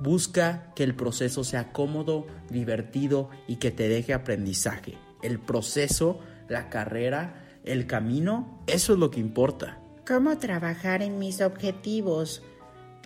Busca 0.00 0.72
que 0.74 0.82
el 0.82 0.96
proceso 0.96 1.44
sea 1.44 1.70
cómodo, 1.70 2.26
divertido 2.50 3.30
y 3.46 3.56
que 3.56 3.70
te 3.70 3.88
deje 3.88 4.14
aprendizaje. 4.14 4.98
El 5.22 5.38
proceso, 5.38 6.20
la 6.48 6.68
carrera, 6.68 7.44
el 7.64 7.86
camino, 7.86 8.62
eso 8.66 8.94
es 8.94 8.98
lo 8.98 9.10
que 9.10 9.20
importa. 9.20 9.78
¿Cómo 10.06 10.38
trabajar 10.38 11.02
en 11.02 11.18
mis 11.18 11.40
objetivos? 11.40 12.42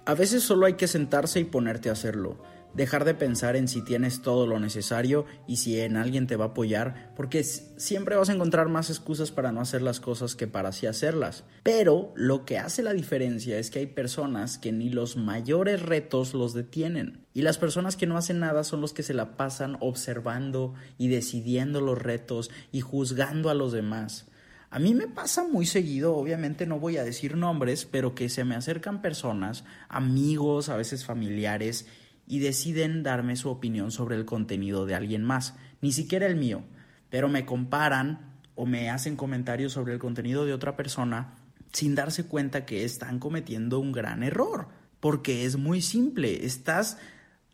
A 0.07 0.15
veces 0.15 0.43
solo 0.43 0.67
hay 0.67 0.75
que 0.75 0.87
sentarse 0.87 1.41
y 1.41 1.45
ponerte 1.45 1.89
a 1.89 1.93
hacerlo 1.93 2.39
dejar 2.75 3.05
de 3.05 3.15
pensar 3.15 3.57
en 3.57 3.69
si 3.69 3.83
tienes 3.83 4.23
todo 4.23 4.47
lo 4.47 4.61
necesario 4.61 5.27
y 5.47 5.57
si 5.57 5.81
en 5.81 5.97
alguien 5.97 6.27
te 6.27 6.37
va 6.37 6.47
a 6.47 6.49
apoyar, 6.49 7.13
porque 7.17 7.43
siempre 7.45 8.17
vas 8.17 8.29
a 8.29 8.35
encontrar 8.35 8.69
más 8.69 8.91
excusas 8.91 9.31
para 9.31 9.53
no 9.53 9.61
hacer 9.61 9.83
las 9.83 10.01
cosas 10.01 10.35
que 10.35 10.47
para 10.47 10.73
sí 10.73 10.87
hacerlas. 10.87 11.45
Pero 11.63 12.13
lo 12.17 12.45
que 12.45 12.59
hace 12.59 12.83
la 12.83 12.93
diferencia 12.93 13.59
es 13.59 13.71
que 13.71 13.81
hay 13.81 13.87
personas 13.87 14.59
que 14.59 14.73
ni 14.73 14.91
los 14.91 15.17
mayores 15.17 15.83
retos 15.83 16.35
los 16.35 16.55
detienen. 16.55 17.25
Y 17.33 17.43
las 17.43 17.59
personas 17.59 17.97
que 17.97 18.07
no 18.07 18.17
hacen 18.17 18.41
nada 18.41 18.65
son 18.65 18.81
los 18.81 18.93
que 18.93 19.03
se 19.03 19.15
la 19.15 19.37
pasan 19.37 19.77
observando 19.81 20.75
y 20.99 21.09
decidiendo 21.09 21.81
los 21.81 21.99
retos 21.99 22.51
y 22.73 22.81
juzgando 22.81 23.51
a 23.51 23.55
los 23.55 23.73
demás. 23.73 24.27
A 24.75 24.81
mí 24.81 24.93
me 24.93 25.07
pasa 25.07 25.45
muy 25.45 25.67
seguido, 25.67 26.17
obviamente 26.17 26.67
no 26.67 26.81
voy 26.81 26.97
a 26.97 27.05
decir 27.05 27.37
nombres, 27.37 27.87
pero 27.87 28.17
que 28.17 28.29
se 28.29 28.43
me 28.43 28.57
acercan 28.57 29.03
personas, 29.03 29.65
amigos, 29.89 30.69
a 30.69 30.77
veces 30.77 31.05
familiares, 31.05 31.87
y 32.27 32.39
deciden 32.39 33.03
darme 33.03 33.37
su 33.37 33.51
opinión 33.51 33.91
sobre 33.91 34.17
el 34.17 34.25
contenido 34.25 34.87
de 34.87 34.95
alguien 34.95 35.23
más, 35.23 35.55
ni 35.81 35.93
siquiera 35.93 36.27
el 36.27 36.37
mío, 36.37 36.63
pero 37.11 37.29
me 37.29 37.45
comparan 37.45 38.35
o 38.55 38.67
me 38.67 38.91
hacen 38.91 39.17
comentarios 39.17 39.73
sobre 39.73 39.93
el 39.93 39.99
contenido 39.99 40.45
de 40.45 40.53
otra 40.53 40.77
persona 40.77 41.35
sin 41.73 41.95
darse 41.95 42.27
cuenta 42.27 42.65
que 42.65 42.85
están 42.85 43.19
cometiendo 43.19 43.81
un 43.81 43.93
gran 43.93 44.23
error, 44.23 44.69
porque 45.01 45.45
es 45.45 45.57
muy 45.57 45.83
simple, 45.83 46.47
estás 46.47 46.99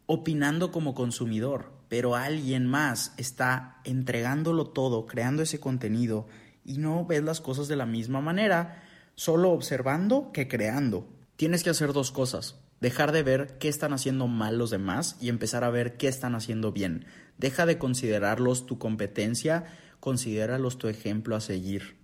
opinando 0.06 0.70
como 0.70 0.94
consumidor, 0.94 1.72
pero 1.88 2.14
alguien 2.14 2.66
más 2.66 3.14
está 3.16 3.80
entregándolo 3.84 4.66
todo, 4.66 5.06
creando 5.06 5.42
ese 5.42 5.58
contenido 5.58 6.28
y 6.64 6.78
no 6.78 7.06
ves 7.06 7.22
las 7.22 7.40
cosas 7.40 7.66
de 7.66 7.76
la 7.76 7.86
misma 7.86 8.20
manera, 8.20 8.82
solo 9.14 9.50
observando 9.50 10.32
que 10.32 10.48
creando. 10.48 11.08
Tienes 11.36 11.64
que 11.64 11.70
hacer 11.70 11.92
dos 11.92 12.12
cosas 12.12 12.60
dejar 12.80 13.12
de 13.12 13.22
ver 13.22 13.58
qué 13.58 13.68
están 13.68 13.92
haciendo 13.92 14.26
mal 14.26 14.58
los 14.58 14.70
demás 14.70 15.16
y 15.20 15.28
empezar 15.28 15.64
a 15.64 15.70
ver 15.70 15.96
qué 15.96 16.08
están 16.08 16.34
haciendo 16.34 16.72
bien. 16.72 17.04
Deja 17.38 17.66
de 17.66 17.78
considerarlos 17.78 18.66
tu 18.66 18.78
competencia, 18.78 19.64
considéralos 20.00 20.78
tu 20.78 20.88
ejemplo 20.88 21.36
a 21.36 21.40
seguir. 21.40 21.96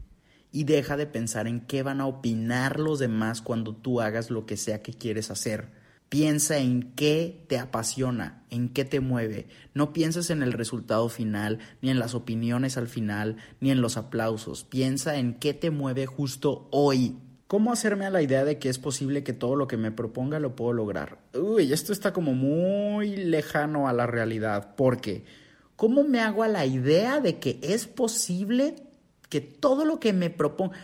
Y 0.52 0.64
deja 0.64 0.96
de 0.96 1.06
pensar 1.06 1.46
en 1.46 1.60
qué 1.60 1.82
van 1.82 2.00
a 2.00 2.06
opinar 2.06 2.78
los 2.78 2.98
demás 2.98 3.42
cuando 3.42 3.74
tú 3.74 4.00
hagas 4.00 4.30
lo 4.30 4.46
que 4.46 4.56
sea 4.56 4.82
que 4.82 4.92
quieres 4.92 5.30
hacer. 5.30 5.68
Piensa 6.08 6.58
en 6.58 6.92
qué 6.94 7.44
te 7.48 7.58
apasiona, 7.58 8.44
en 8.50 8.68
qué 8.68 8.84
te 8.84 9.00
mueve. 9.00 9.48
No 9.74 9.92
pienses 9.92 10.30
en 10.30 10.42
el 10.42 10.52
resultado 10.52 11.08
final, 11.08 11.58
ni 11.82 11.90
en 11.90 11.98
las 11.98 12.14
opiniones 12.14 12.76
al 12.76 12.86
final, 12.86 13.38
ni 13.60 13.72
en 13.72 13.80
los 13.80 13.96
aplausos. 13.96 14.62
Piensa 14.62 15.16
en 15.16 15.34
qué 15.34 15.52
te 15.52 15.70
mueve 15.70 16.06
justo 16.06 16.68
hoy, 16.70 17.18
¿Cómo 17.46 17.72
hacerme 17.72 18.06
a 18.06 18.10
la 18.10 18.22
idea 18.22 18.44
de 18.44 18.58
que 18.58 18.68
es 18.68 18.80
posible 18.80 19.22
que 19.22 19.32
todo 19.32 19.54
lo 19.54 19.68
que 19.68 19.76
me 19.76 19.92
proponga 19.92 20.40
lo 20.40 20.56
puedo 20.56 20.72
lograr? 20.72 21.18
Uy, 21.32 21.72
esto 21.72 21.92
está 21.92 22.12
como 22.12 22.34
muy 22.34 23.16
lejano 23.16 23.86
a 23.86 23.92
la 23.92 24.08
realidad, 24.08 24.74
porque 24.76 25.24
¿cómo 25.76 26.02
me 26.02 26.20
hago 26.20 26.42
a 26.42 26.48
la 26.48 26.66
idea 26.66 27.20
de 27.20 27.38
que 27.38 27.60
es 27.62 27.86
posible 27.86 28.74
que 29.28 29.40
todo 29.40 29.84
lo 29.84 30.00
que 30.00 30.12
me 30.12 30.28
proponga, 30.28 30.76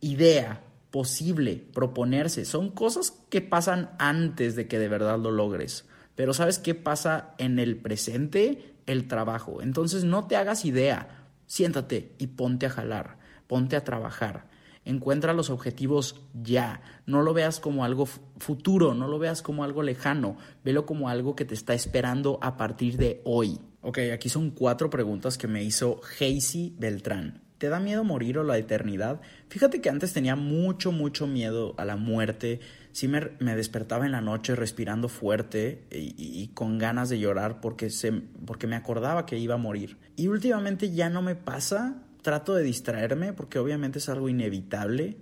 idea, 0.00 0.62
posible, 0.90 1.62
proponerse, 1.74 2.46
son 2.46 2.70
cosas 2.70 3.12
que 3.28 3.42
pasan 3.42 3.90
antes 3.98 4.56
de 4.56 4.68
que 4.68 4.78
de 4.78 4.88
verdad 4.88 5.18
lo 5.18 5.30
logres? 5.30 5.84
Pero 6.14 6.32
¿sabes 6.32 6.58
qué 6.58 6.74
pasa 6.74 7.34
en 7.36 7.58
el 7.58 7.76
presente? 7.76 8.74
El 8.86 9.06
trabajo. 9.06 9.60
Entonces 9.60 10.04
no 10.04 10.26
te 10.26 10.36
hagas 10.36 10.64
idea, 10.64 11.26
siéntate 11.46 12.14
y 12.16 12.28
ponte 12.28 12.64
a 12.64 12.70
jalar, 12.70 13.18
ponte 13.46 13.76
a 13.76 13.84
trabajar 13.84 14.49
Encuentra 14.84 15.34
los 15.34 15.50
objetivos 15.50 16.22
ya. 16.42 16.82
No 17.06 17.22
lo 17.22 17.34
veas 17.34 17.60
como 17.60 17.84
algo 17.84 18.06
futuro, 18.06 18.94
no 18.94 19.08
lo 19.08 19.18
veas 19.18 19.42
como 19.42 19.62
algo 19.62 19.82
lejano. 19.82 20.36
Velo 20.64 20.86
como 20.86 21.08
algo 21.08 21.36
que 21.36 21.44
te 21.44 21.54
está 21.54 21.74
esperando 21.74 22.38
a 22.42 22.56
partir 22.56 22.96
de 22.96 23.20
hoy. 23.24 23.58
Ok, 23.82 23.98
aquí 24.12 24.28
son 24.28 24.50
cuatro 24.50 24.90
preguntas 24.90 25.38
que 25.38 25.48
me 25.48 25.62
hizo 25.62 26.00
Hazy 26.18 26.74
Beltrán. 26.78 27.42
¿Te 27.58 27.68
da 27.68 27.78
miedo 27.78 28.04
morir 28.04 28.38
o 28.38 28.42
la 28.42 28.56
eternidad? 28.56 29.20
Fíjate 29.48 29.82
que 29.82 29.90
antes 29.90 30.14
tenía 30.14 30.34
mucho, 30.34 30.92
mucho 30.92 31.26
miedo 31.26 31.74
a 31.76 31.84
la 31.84 31.96
muerte. 31.96 32.60
Sí 32.92 33.06
me, 33.06 33.20
despertaba 33.54 34.06
en 34.06 34.12
la 34.12 34.22
noche 34.22 34.56
respirando 34.56 35.10
fuerte 35.10 35.86
y, 35.90 36.14
y, 36.16 36.48
con 36.54 36.78
ganas 36.78 37.10
de 37.10 37.18
llorar 37.18 37.60
porque, 37.60 37.90
se, 37.90 38.12
porque 38.12 38.66
me 38.66 38.76
acordaba 38.76 39.26
que 39.26 39.38
iba 39.38 39.56
a 39.56 39.58
morir. 39.58 39.98
Y 40.16 40.28
últimamente 40.28 40.90
ya 40.90 41.10
no 41.10 41.20
me 41.20 41.34
pasa 41.34 42.02
trato 42.22 42.54
de 42.54 42.62
distraerme 42.62 43.32
porque 43.32 43.58
obviamente 43.58 43.98
es 43.98 44.08
algo 44.08 44.28
inevitable, 44.28 45.16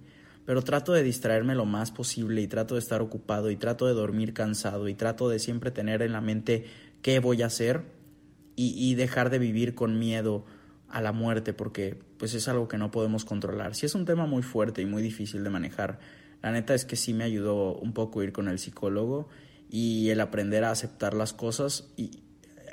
pero 0.44 0.62
trato 0.62 0.92
de 0.92 1.02
distraerme 1.02 1.54
lo 1.54 1.66
más 1.66 1.90
posible 1.90 2.40
y 2.40 2.48
trato 2.48 2.74
de 2.74 2.80
estar 2.80 3.02
ocupado 3.02 3.50
y 3.50 3.56
trato 3.56 3.86
de 3.86 3.94
dormir 3.94 4.32
cansado 4.32 4.88
y 4.88 4.94
trato 4.94 5.28
de 5.28 5.38
siempre 5.38 5.70
tener 5.70 6.02
en 6.02 6.12
la 6.12 6.20
mente 6.20 6.64
qué 7.02 7.18
voy 7.18 7.42
a 7.42 7.46
hacer 7.46 7.82
y, 8.60 8.96
dejar 8.96 9.30
de 9.30 9.38
vivir 9.38 9.76
con 9.76 10.00
miedo 10.00 10.44
a 10.88 11.00
la 11.00 11.12
muerte 11.12 11.52
porque 11.52 11.96
pues 12.16 12.34
es 12.34 12.48
algo 12.48 12.66
que 12.66 12.76
no 12.76 12.90
podemos 12.90 13.24
controlar. 13.24 13.76
Si 13.76 13.86
es 13.86 13.94
un 13.94 14.04
tema 14.04 14.26
muy 14.26 14.42
fuerte 14.42 14.82
y 14.82 14.86
muy 14.86 15.00
difícil 15.00 15.44
de 15.44 15.50
manejar. 15.50 16.00
La 16.42 16.50
neta 16.50 16.74
es 16.74 16.84
que 16.84 16.96
sí 16.96 17.14
me 17.14 17.22
ayudó 17.22 17.74
un 17.74 17.92
poco 17.92 18.20
ir 18.22 18.32
con 18.32 18.48
el 18.48 18.58
psicólogo 18.58 19.28
y 19.70 20.08
el 20.10 20.20
aprender 20.20 20.64
a 20.64 20.72
aceptar 20.72 21.14
las 21.14 21.32
cosas 21.32 21.92
y 21.96 22.22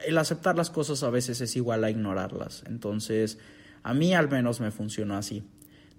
el 0.08 0.18
aceptar 0.18 0.56
las 0.56 0.70
cosas 0.70 1.04
a 1.04 1.10
veces 1.10 1.42
es 1.42 1.56
igual 1.56 1.84
a 1.84 1.90
ignorarlas. 1.90 2.64
Entonces, 2.68 3.38
a 3.86 3.94
mí 3.94 4.16
al 4.16 4.28
menos 4.30 4.60
me 4.62 4.72
funcionó 4.72 5.16
así. 5.16 5.44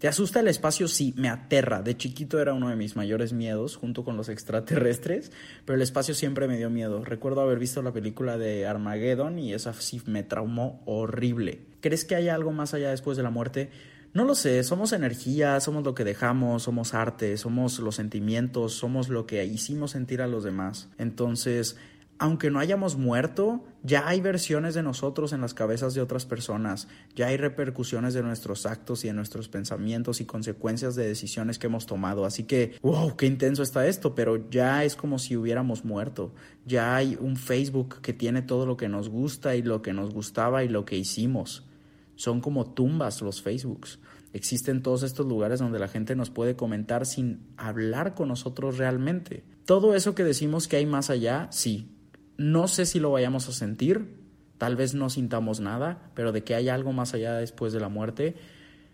¿Te 0.01 0.09
asusta 0.09 0.40
el 0.40 0.49
espacio? 0.49 0.88
Sí, 0.88 1.14
me 1.16 1.29
aterra. 1.29 1.83
De 1.83 1.96
chiquito 1.96 2.40
era 2.40 2.53
uno 2.53 2.68
de 2.68 2.75
mis 2.75 2.96
mayores 2.96 3.33
miedos, 3.33 3.77
junto 3.77 4.05
con 4.05 4.16
los 4.16 4.29
extraterrestres, 4.29 5.31
pero 5.64 5.77
el 5.77 5.83
espacio 5.83 6.12
siempre 6.12 6.49
me 6.49 6.57
dio 6.57 6.68
miedo. 6.68 7.05
Recuerdo 7.05 7.42
haber 7.42 7.61
visto 7.61 7.83
la 7.83 7.92
película 7.92 8.38
de 8.38 8.66
Armageddon 8.66 9.38
y 9.38 9.55
esa 9.55 9.72
sí 9.72 10.03
me 10.05 10.25
traumó 10.25 10.83
horrible. 10.85 11.61
¿Crees 11.81 12.05
que 12.05 12.16
hay 12.16 12.29
algo 12.29 12.51
más 12.51 12.75
allá 12.75 12.90
después 12.90 13.16
de 13.16 13.22
la 13.22 13.31
muerte? 13.31 13.70
No 14.12 14.25
lo 14.25 14.35
sé, 14.35 14.64
somos 14.64 14.92
energía, 14.92 15.61
somos 15.61 15.85
lo 15.85 15.94
que 15.94 16.03
dejamos, 16.03 16.64
somos 16.64 16.92
arte, 16.92 17.37
somos 17.37 17.79
los 17.79 17.94
sentimientos, 17.94 18.72
somos 18.72 19.09
lo 19.09 19.27
que 19.27 19.44
hicimos 19.44 19.92
sentir 19.92 20.22
a 20.22 20.27
los 20.27 20.42
demás. 20.42 20.88
Entonces, 20.99 21.77
aunque 22.18 22.50
no 22.50 22.59
hayamos 22.59 22.96
muerto, 22.96 23.64
ya 23.83 24.09
hay 24.09 24.20
versiones 24.20 24.74
de 24.74 24.83
nosotros 24.83 25.33
en 25.33 25.42
las 25.42 25.55
cabezas 25.55 25.94
de 25.94 26.00
otras 26.00 26.24
personas, 26.24 26.88
ya 27.14 27.26
hay 27.26 27.37
repercusiones 27.37 28.14
de 28.14 28.22
nuestros 28.22 28.64
actos 28.64 29.05
y 29.05 29.09
de 29.09 29.14
nuestros 29.14 29.48
pensamientos 29.48 30.20
y 30.20 30.24
consecuencias 30.24 30.94
de 30.94 31.07
decisiones 31.07 31.59
que 31.59 31.66
hemos 31.66 31.87
tomado. 31.87 32.24
Así 32.24 32.44
que, 32.44 32.79
wow, 32.83 33.16
qué 33.16 33.26
intenso 33.26 33.62
está 33.62 33.87
esto, 33.87 34.14
pero 34.14 34.48
ya 34.50 34.85
es 34.85 34.96
como 34.96 35.18
si 35.18 35.37
hubiéramos 35.37 35.85
muerto. 35.85 36.33
Ya 36.64 36.96
hay 36.96 37.18
un 37.20 37.37
Facebook 37.37 38.00
que 38.00 38.12
tiene 38.12 38.42
todo 38.42 38.64
lo 38.64 38.76
que 38.76 38.88
nos 38.88 39.09
gusta 39.09 39.55
y 39.55 39.62
lo 39.62 39.83
que 39.83 39.92
nos 39.92 40.12
gustaba 40.12 40.64
y 40.64 40.68
lo 40.68 40.85
que 40.85 40.96
hicimos. 40.96 41.66
Son 42.14 42.40
como 42.40 42.72
tumbas 42.72 43.20
los 43.20 43.42
Facebooks. 43.42 43.98
Existen 44.33 44.83
todos 44.83 45.02
estos 45.02 45.26
lugares 45.26 45.61
donde 45.61 45.79
la 45.79 45.88
gente 45.88 46.16
nos 46.16 46.31
puede 46.31 46.57
comentar 46.57 47.07
sin 47.07 47.46
hablar 47.57 48.14
con 48.14 48.29
nosotros 48.29 48.79
realmente. 48.79 49.44
Todo 49.64 49.94
eso 49.94 50.14
que 50.14 50.24
decimos 50.24 50.68
que 50.68 50.76
hay 50.76 50.87
más 50.87 51.11
allá, 51.11 51.48
sí, 51.50 51.95
no 52.37 52.68
sé 52.68 52.87
si 52.87 53.01
lo 53.01 53.11
vayamos 53.11 53.49
a 53.49 53.53
sentir, 53.53 54.16
tal 54.59 54.77
vez 54.77 54.94
no 54.94 55.11
sintamos 55.11 55.61
nada, 55.61 56.11
pero 56.14 56.33
de 56.33 56.44
que 56.44 56.55
hay 56.55 56.68
algo 56.68 56.92
más 56.92 57.14
allá 57.14 57.35
después 57.35 57.72
de 57.72 57.81
la 57.81 57.88
muerte, 57.88 58.37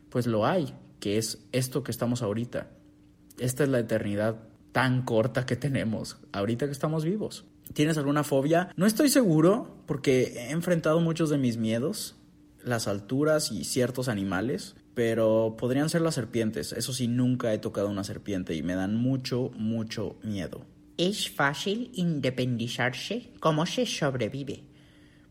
pues 0.08 0.26
lo 0.26 0.46
hay, 0.46 0.74
que 1.00 1.18
es 1.18 1.44
esto 1.52 1.82
que 1.82 1.90
estamos 1.90 2.22
ahorita. 2.22 2.68
Esta 3.38 3.64
es 3.64 3.68
la 3.68 3.80
eternidad 3.80 4.36
tan 4.72 5.02
corta 5.02 5.46
que 5.46 5.56
tenemos, 5.56 6.18
ahorita 6.32 6.66
que 6.66 6.72
estamos 6.72 7.04
vivos. 7.04 7.44
¿Tienes 7.72 7.96
alguna 7.96 8.24
fobia? 8.24 8.70
No 8.76 8.86
estoy 8.86 9.08
seguro 9.08 9.82
porque 9.86 10.34
he 10.36 10.50
enfrentado 10.50 11.00
muchos 11.00 11.30
de 11.30 11.38
mis 11.38 11.56
miedos, 11.56 12.16
las 12.62 12.86
alturas 12.86 13.50
y 13.50 13.64
ciertos 13.64 14.08
animales, 14.08 14.76
pero 14.94 15.56
podrían 15.58 15.88
ser 15.88 16.02
las 16.02 16.14
serpientes. 16.14 16.72
Eso 16.72 16.92
sí, 16.92 17.08
nunca 17.08 17.52
he 17.52 17.58
tocado 17.58 17.88
una 17.88 18.04
serpiente 18.04 18.54
y 18.54 18.62
me 18.62 18.74
dan 18.74 18.94
mucho, 18.94 19.50
mucho 19.56 20.16
miedo. 20.22 20.66
¿Es 21.02 21.28
fácil 21.28 21.90
independizarse? 21.94 23.32
¿Cómo 23.40 23.66
se 23.66 23.86
sobrevive? 23.86 24.62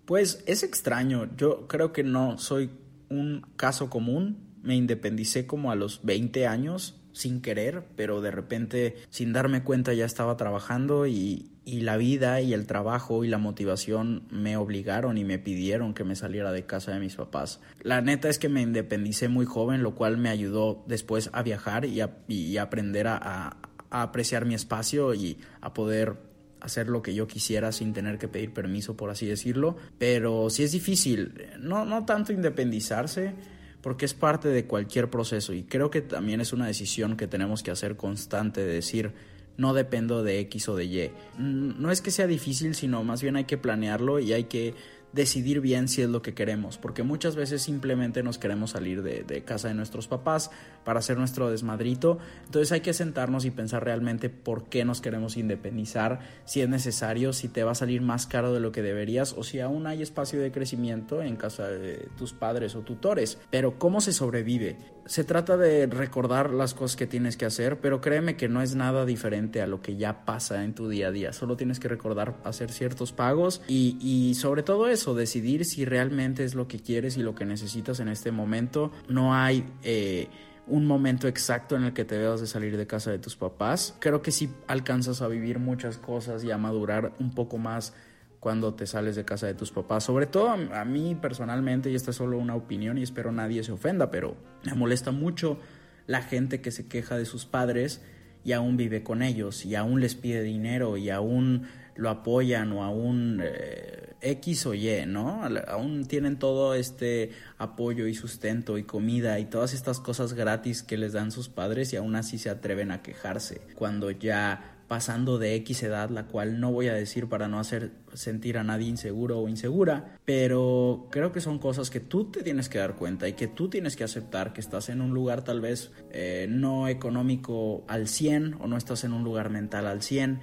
Pues 0.04 0.44
es 0.46 0.64
extraño. 0.64 1.30
Yo 1.38 1.66
creo 1.70 1.94
que 1.94 2.04
no 2.04 2.38
soy 2.38 2.72
un 3.08 3.46
caso 3.56 3.90
común. 3.90 4.50
Me 4.64 4.76
independicé 4.76 5.48
como 5.48 5.72
a 5.72 5.76
los 5.76 6.04
20 6.04 6.46
años 6.46 7.02
sin 7.14 7.42
querer, 7.42 7.86
pero 7.96 8.20
de 8.20 8.32
repente, 8.32 8.98
sin 9.10 9.32
darme 9.32 9.64
cuenta, 9.64 9.94
ya 9.94 10.06
estaba 10.06 10.36
trabajando 10.36 11.08
y, 11.08 11.48
la 11.64 11.96
vida 11.96 12.42
y 12.42 12.54
el 12.54 12.68
trabajo 12.68 13.24
y 13.24 13.30
la 13.30 13.38
motivación 13.38 14.24
me 14.30 14.58
obligaron 14.58 15.18
y 15.18 15.24
me 15.24 15.40
pidieron 15.40 15.94
que 15.94 16.04
me 16.04 16.18
saliera 16.18 16.52
de 16.52 16.66
casa 16.66 16.92
de 16.92 17.00
mis 17.00 17.16
papás. 17.16 17.62
La 17.82 18.02
neta 18.02 18.28
es 18.28 18.40
que 18.40 18.50
me 18.50 18.62
independicé 18.62 19.30
muy 19.30 19.46
joven, 19.46 19.82
lo 19.82 19.96
cual 19.96 20.18
me 20.18 20.28
ayudó 20.28 20.84
después 20.86 21.30
a 21.32 21.44
viajar 21.44 21.86
y 21.86 22.02
a, 22.02 22.62
aprender 22.62 23.08
a, 23.08 23.58
a 23.92 24.02
apreciar 24.02 24.46
mi 24.46 24.56
espacio 24.56 25.14
y 25.14 25.38
a 25.62 25.74
poder 25.74 26.16
hacer 26.62 26.88
lo 26.88 27.02
que 27.02 27.14
yo 27.14 27.28
quisiera 27.28 27.72
sin 27.72 27.94
tener 27.94 28.18
que 28.18 28.28
pedir 28.28 28.54
permiso, 28.54 28.98
por 28.98 29.10
así 29.10 29.28
decirlo. 29.28 29.76
Pero 29.98 30.50
sí 30.50 30.64
es 30.64 30.72
difícil, 30.72 31.50
no, 31.60 31.86
no 31.86 32.06
tanto 32.06 32.34
independizarse, 32.34 33.36
porque 33.82 34.06
es 34.06 34.14
parte 34.14 34.48
de 34.48 34.66
cualquier 34.66 35.10
proceso 35.10 35.54
y 35.54 35.64
creo 35.64 35.90
que 35.90 36.02
también 36.02 36.40
es 36.40 36.54
una 36.54 36.68
decisión 36.68 37.18
que 37.18 37.28
tenemos 37.28 37.64
que 37.64 37.72
hacer 37.72 37.98
constante 37.98 38.62
de 38.62 38.74
decir 38.74 39.12
no 39.58 39.74
dependo 39.74 40.24
de 40.24 40.40
X 40.40 40.70
o 40.70 40.76
de 40.76 40.86
Y. 40.86 41.12
No 41.38 41.92
es 41.92 42.02
que 42.02 42.12
sea 42.12 42.26
difícil, 42.26 42.74
sino 42.74 43.04
más 43.04 43.22
bien 43.22 43.36
hay 43.36 43.44
que 43.46 43.58
planearlo 43.58 44.20
y 44.20 44.34
hay 44.34 44.46
que 44.46 44.74
decidir 45.14 45.60
bien 45.60 45.88
si 45.88 46.02
es 46.02 46.10
lo 46.10 46.22
que 46.22 46.34
queremos, 46.34 46.78
porque 46.78 47.04
muchas 47.04 47.36
veces 47.36 47.62
simplemente 47.62 48.24
nos 48.24 48.38
queremos 48.38 48.72
salir 48.72 49.04
de, 49.04 49.44
casa 49.44 49.68
de 49.68 49.74
nuestros 49.74 50.08
papás 50.08 50.52
para 50.84 51.00
hacer 51.00 51.18
nuestro 51.18 51.50
desmadrito, 51.50 52.18
entonces 52.46 52.72
hay 52.72 52.82
que 52.82 52.94
sentarnos 52.94 53.46
y 53.46 53.52
pensar 53.52 53.84
realmente 53.84 54.30
por 54.30 54.70
qué 54.70 54.86
nos 54.86 55.02
queremos 55.02 55.38
independizar, 55.38 56.20
si 56.46 56.62
es 56.62 56.70
necesario, 56.70 57.34
si 57.34 57.50
te 57.50 57.64
va 57.64 57.72
a 57.72 57.76
salir 57.76 58.02
más 58.02 58.26
caro 58.26 58.54
de 58.54 58.60
lo 58.60 58.72
que 58.72 58.82
deberías 58.82 59.34
o 59.34 59.44
si 59.44 59.60
aún 59.60 59.88
hay 59.88 60.02
espacio 60.02 60.40
de 60.40 60.52
crecimiento 60.52 61.22
en 61.22 61.36
casa 61.36 61.68
de 61.68 62.08
tus 62.18 62.34
padres 62.34 62.76
o 62.76 62.82
tutores, 62.82 63.38
pero 63.50 63.78
¿cómo 63.78 64.02
se 64.02 64.14
sobrevive? 64.14 64.78
Se 65.06 65.24
trata 65.24 65.58
de 65.58 65.88
recordar 65.88 66.52
las 66.52 66.74
cosas 66.74 66.96
que 66.96 67.08
tienes 67.08 67.36
que 67.36 67.46
hacer, 67.46 67.80
pero 67.80 68.00
créeme 68.02 68.38
que 68.38 68.48
no 68.48 68.62
es 68.62 68.76
nada 68.76 69.06
diferente 69.06 69.62
a 69.62 69.68
lo 69.68 69.82
que 69.82 69.98
ya 69.98 70.24
pasa 70.26 70.64
en 70.64 70.74
tu 70.74 70.88
día 70.88 71.08
a 71.08 71.12
día, 71.12 71.34
solo 71.34 71.58
tienes 71.58 71.80
que 71.80 71.88
recordar 71.88 72.38
hacer 72.44 72.72
ciertos 72.72 73.12
pagos 73.12 73.62
y, 73.68 73.98
y 74.00 74.36
sobre 74.36 74.64
todo 74.64 74.88
eso, 75.02 75.16
decidir 75.16 75.66
si 75.66 75.84
realmente 75.84 76.44
es 76.44 76.54
lo 76.54 76.68
que 76.68 76.80
quieres 76.80 77.18
y 77.18 77.24
lo 77.24 77.34
que 77.34 77.44
necesitas 77.44 78.00
en 78.00 78.08
este 78.08 78.32
momento. 78.32 78.92
No 79.10 79.34
hay 79.34 79.66
eh, 79.82 80.28
un 80.68 80.86
momento 80.86 81.28
exacto 81.28 81.76
en 81.76 81.86
el 81.86 81.94
que 81.94 82.06
te 82.06 82.20
debas 82.20 82.40
de 82.40 82.46
salir 82.46 82.78
de 82.78 82.86
casa 82.86 83.10
de 83.10 83.18
tus 83.18 83.36
papás. 83.36 83.96
Creo 84.00 84.22
que 84.22 84.32
sí 84.32 84.50
alcanzas 84.68 85.24
a 85.24 85.28
vivir 85.28 85.58
muchas 85.58 85.98
cosas 85.98 86.44
y 86.44 86.52
a 86.52 86.58
madurar 86.60 87.14
un 87.20 87.34
poco 87.34 87.58
más 87.58 87.94
cuando 88.40 88.76
te 88.76 88.86
sales 88.86 89.16
de 89.16 89.26
casa 89.26 89.48
de 89.48 89.56
tus 89.56 89.72
papás. 89.72 90.04
Sobre 90.04 90.28
todo 90.28 90.50
a 90.50 90.86
mí 90.86 91.16
personalmente, 91.20 91.90
y 91.90 91.96
esta 91.96 92.12
es 92.12 92.18
solo 92.18 92.38
una 92.38 92.56
opinión 92.56 93.00
y 93.00 93.04
espero 93.04 93.32
nadie 93.32 93.64
se 93.64 93.72
ofenda, 93.72 94.12
pero 94.12 94.36
me 94.66 94.76
molesta 94.76 95.12
mucho 95.12 95.58
la 96.06 96.22
gente 96.22 96.62
que 96.62 96.70
se 96.70 96.88
queja 96.88 97.18
de 97.18 97.26
sus 97.26 97.46
padres 97.46 98.02
y 98.44 98.52
aún 98.52 98.78
vive 98.78 99.02
con 99.02 99.24
ellos 99.24 99.66
y 99.66 99.76
aún 99.76 100.00
les 100.00 100.14
pide 100.14 100.44
dinero 100.44 100.98
y 100.98 101.10
aún 101.10 101.68
lo 101.96 102.10
apoyan 102.10 102.72
o 102.72 102.84
aún 102.84 103.42
eh, 103.44 104.11
X 104.22 104.66
o 104.66 104.74
Y, 104.74 105.06
¿no? 105.08 105.42
Aún 105.68 106.06
tienen 106.06 106.38
todo 106.38 106.74
este 106.74 107.32
apoyo 107.58 108.08
y 108.08 108.14
sustento 108.14 108.78
y 108.78 108.84
comida 108.84 109.40
y 109.40 109.46
todas 109.46 109.74
estas 109.74 110.00
cosas 110.00 110.34
gratis 110.34 110.84
que 110.84 110.98
les 110.98 111.14
dan 111.14 111.32
sus 111.32 111.50
padres 111.50 111.94
y 111.94 111.98
aún 111.98 112.16
así 112.16 112.38
se 112.38 112.50
atreven 112.50 112.92
a 112.92 113.02
quejarse 113.02 113.62
cuando 113.76 114.12
ya 114.12 114.78
pasando 114.92 115.40
de 115.40 115.56
X 115.56 115.84
edad, 115.84 116.10
la 116.10 116.26
cual 116.28 116.60
no 116.60 116.70
voy 116.70 116.90
a 116.90 116.94
decir 116.94 117.30
para 117.30 117.48
no 117.48 117.62
hacer 117.62 117.92
sentir 118.14 118.58
a 118.58 118.64
nadie 118.66 118.90
inseguro 118.90 119.40
o 119.40 119.48
insegura, 119.48 120.18
pero 120.26 121.08
creo 121.12 121.32
que 121.32 121.40
son 121.40 121.60
cosas 121.60 121.90
que 121.90 122.02
tú 122.02 122.26
te 122.26 122.44
tienes 122.44 122.68
que 122.68 122.80
dar 122.80 122.98
cuenta 122.98 123.30
y 123.30 123.32
que 123.32 123.48
tú 123.48 123.70
tienes 123.70 123.96
que 123.96 124.04
aceptar 124.04 124.52
que 124.52 124.60
estás 124.60 124.90
en 124.90 125.00
un 125.00 125.14
lugar 125.14 125.46
tal 125.46 125.62
vez 125.62 125.94
eh, 126.12 126.46
no 126.50 126.90
económico 126.90 127.86
al 127.88 128.10
100 128.10 128.58
o 128.60 128.68
no 128.68 128.76
estás 128.76 129.06
en 129.06 129.14
un 129.14 129.24
lugar 129.24 129.50
mental 129.50 129.88
al 129.88 130.02
100 130.02 130.42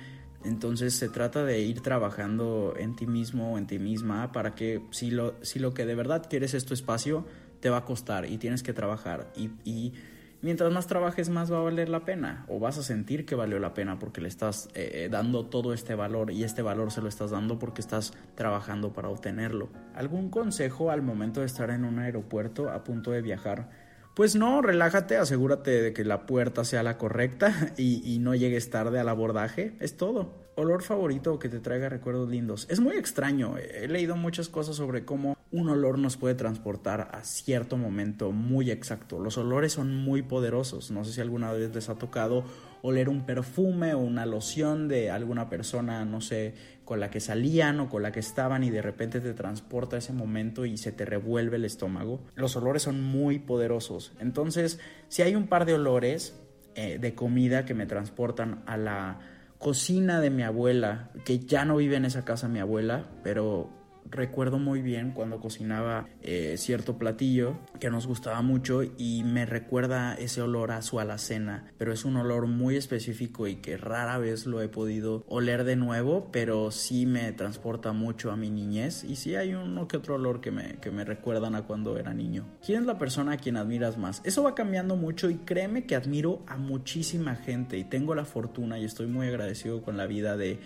entonces 0.49 0.95
se 0.95 1.09
trata 1.09 1.45
de 1.45 1.61
ir 1.61 1.81
trabajando 1.81 2.75
en 2.77 2.97
ti 2.97 3.07
mismo 3.07 3.55
o 3.55 3.59
en 3.59 3.67
ti 3.67 3.79
misma 3.79 4.33
para 4.33 4.55
que 4.55 4.83
si 4.91 5.11
lo, 5.11 5.35
si 5.43 5.59
lo 5.59 5.75
que 5.75 5.87
de 5.87 5.95
verdad 5.95 6.27
quieres 6.29 6.55
es 6.55 6.65
tu 6.65 6.75
espacio, 6.75 7.27
te 7.61 7.71
va 7.71 7.79
a 7.79 7.85
costar 7.85 8.27
y 8.27 8.39
tienes 8.39 8.63
que 8.63 8.73
trabajar. 8.73 9.33
Y, 9.37 9.51
y 9.65 9.93
mientras 10.41 10.73
más 10.73 10.87
trabajes, 10.87 11.29
más 11.29 11.53
va 11.53 11.59
a 11.59 11.63
valer 11.63 11.89
la 11.89 12.05
pena 12.05 12.45
o 12.49 12.59
vas 12.59 12.79
a 12.79 12.83
sentir 12.83 13.27
que 13.27 13.35
valió 13.35 13.59
la 13.59 13.75
pena 13.75 13.99
porque 13.99 14.21
le 14.21 14.29
estás 14.29 14.69
eh, 14.75 15.09
dando 15.11 15.47
todo 15.47 15.73
este 15.73 15.95
valor 15.95 16.31
y 16.31 16.45
este 16.45 16.63
valor 16.63 16.91
se 16.91 17.03
lo 17.03 17.09
estás 17.09 17.31
dando 17.31 17.59
porque 17.59 17.81
estás 17.81 18.13
trabajando 18.35 18.93
para 18.93 19.09
obtenerlo. 19.09 19.69
¿Algún 19.95 20.31
consejo 20.31 20.91
al 20.91 21.03
momento 21.03 21.41
de 21.41 21.47
estar 21.47 21.71
en 21.71 21.85
un 21.85 21.99
aeropuerto 21.99 22.71
a 22.71 22.85
punto 22.85 23.11
de 23.11 23.23
viajar? 23.23 23.88
Pues 24.19 24.35
no, 24.35 24.63
relájate, 24.63 25.17
asegúrate 25.17 25.81
de 25.81 25.93
que 25.93 26.05
la 26.05 26.27
puerta 26.27 26.65
sea 26.65 26.83
la 26.83 26.99
correcta 26.99 27.73
y, 27.77 28.03
y, 28.05 28.19
no 28.19 28.35
llegues 28.35 28.69
tarde 28.69 28.99
al 28.99 29.09
abordaje, 29.09 29.77
es 29.79 29.97
todo. 29.97 30.35
Olor 30.57 30.83
favorito 30.83 31.39
que 31.39 31.49
te 31.49 31.61
traiga 31.61 31.89
recuerdos 31.89 32.29
lindos. 32.29 32.67
Es 32.69 32.81
muy 32.81 32.97
extraño, 32.97 33.57
he 33.59 33.87
leído 33.87 34.17
muchas 34.17 34.49
cosas 34.49 34.75
sobre 34.75 35.05
cómo 35.05 35.37
un 35.53 35.69
olor 35.69 36.01
nos 36.01 36.17
puede 36.17 36.35
transportar 36.35 37.11
a 37.13 37.23
cierto 37.23 37.77
momento 37.77 38.33
muy 38.33 38.73
exacto. 38.73 39.21
Los 39.21 39.39
olores 39.39 39.75
son 39.75 39.95
muy 39.95 40.23
poderosos, 40.23 40.91
no 40.91 41.05
sé 41.05 41.13
si 41.13 41.21
alguna 41.21 41.53
vez 41.53 41.73
les 41.73 41.89
ha 41.89 41.95
tocado 41.95 42.43
oler 42.83 43.09
un 43.09 43.25
perfume 43.25 43.95
o 43.95 43.99
una 43.99 44.27
loción 44.27 44.89
de 44.89 45.13
alguna 45.13 45.49
persona, 45.49 46.05
no 46.05 46.21
sé, 46.21 46.55
con 46.89 47.01
la 47.01 47.11
que 47.11 47.21
salían 47.21 47.81
o 47.81 47.91
con 47.91 48.03
la 48.03 48.13
que 48.13 48.21
estaban 48.21 48.65
y 48.65 48.71
de 48.71 48.81
repente 48.81 49.21
te 49.21 49.35
transporta 49.35 49.97
a 49.97 49.99
ese 49.99 50.15
momento 50.15 50.65
y 50.65 50.79
se 50.79 50.91
te 50.91 51.05
revuelve 51.05 51.57
el 51.57 51.67
estómago. 51.67 52.23
Los 52.35 52.57
olores 52.57 52.81
son 52.81 53.03
muy 53.03 53.39
poderosos. 53.39 54.15
Entonces, 54.21 54.81
si 55.09 55.21
hay 55.21 55.35
un 55.35 55.49
par 55.49 55.67
de 55.67 55.75
olores 55.75 56.41
eh, 56.77 56.99
de 56.99 57.15
comida 57.15 57.67
que 57.67 57.75
me 57.75 57.85
transportan 57.85 58.63
a 58.65 58.79
la 58.79 59.21
cocina 59.59 60.19
de 60.23 60.31
mi 60.31 60.43
abuela, 60.45 61.11
que 61.27 61.41
ya 61.41 61.67
no 61.67 61.77
vive 61.77 61.97
en 61.97 62.07
esa 62.07 62.25
casa 62.25 62.49
mi 62.49 62.59
abuela, 62.59 63.05
pero 63.23 63.69
recuerdo 64.11 64.59
muy 64.59 64.83
bien 64.83 65.13
cuando 65.13 65.41
cocinaba 65.41 66.09
eh, 66.23 66.55
cierto 66.57 66.99
platillo 66.99 67.59
que 67.81 67.91
nos 67.91 68.07
gustaba 68.07 68.43
mucho 68.43 68.83
y 68.83 69.23
me 69.25 69.47
recuerda 69.47 70.15
ese 70.15 70.43
olor 70.43 70.73
a 70.73 70.83
su 70.83 71.01
alacena, 71.01 71.73
pero 71.79 71.93
es 71.93 72.05
un 72.05 72.17
olor 72.17 72.47
muy 72.47 72.77
específico 72.77 73.47
y 73.47 73.57
que 73.57 73.77
rara 73.77 74.19
vez 74.19 74.47
lo 74.47 74.61
he 74.63 74.69
podido 74.69 75.25
oler 75.29 75.65
de 75.65 75.77
nuevo, 75.77 76.29
pero 76.33 76.71
sí 76.71 77.07
me 77.07 77.33
transporta 77.33 77.93
mucho 77.93 78.31
a 78.31 78.37
mi 78.37 78.51
niñez 78.51 79.05
y 79.05 79.17
sí 79.17 79.35
hay 79.35 79.55
uno 79.55 79.89
que 79.89 79.97
otro 79.97 80.17
olor 80.17 80.41
que 80.41 80.51
me, 80.51 80.77
que 80.77 80.91
me 80.91 81.05
recuerdan 81.05 81.55
a 81.55 81.63
cuando 81.63 81.99
era 81.99 82.15
niño. 82.15 82.47
¿Quién 82.65 82.81
es 82.81 82.87
la 82.87 82.99
persona 82.99 83.33
a 83.33 83.37
quien 83.37 83.57
admiras 83.57 83.99
más? 83.99 84.21
Eso 84.25 84.43
va 84.43 84.55
cambiando 84.55 84.97
mucho 84.97 85.31
y 85.31 85.37
créeme 85.37 85.87
que 85.87 85.97
admiro 85.97 86.43
a 86.47 86.57
muchísima 86.57 87.37
gente 87.37 87.79
y 87.79 87.85
tengo 87.85 88.15
la 88.15 88.25
fortuna 88.25 88.79
y 88.79 88.85
estoy 88.85 89.07
muy 89.07 89.29
agradecido 89.29 89.83
con 89.83 89.97
la 89.97 90.07
vida 90.07 90.37
de 90.37 90.59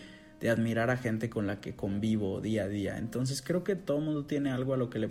de 0.42 0.50
admirar 0.50 0.90
a 0.90 0.96
gente 0.96 1.30
con 1.30 1.46
la 1.46 1.60
que 1.60 1.76
convivo 1.76 2.40
día 2.40 2.64
a 2.64 2.68
día. 2.68 2.98
Entonces 2.98 3.42
creo 3.42 3.62
que 3.62 3.76
todo 3.76 4.00
mundo 4.00 4.26
tiene 4.26 4.50
algo 4.50 4.74
a 4.74 4.76
lo 4.76 4.90
que 4.90 4.98
le 4.98 5.10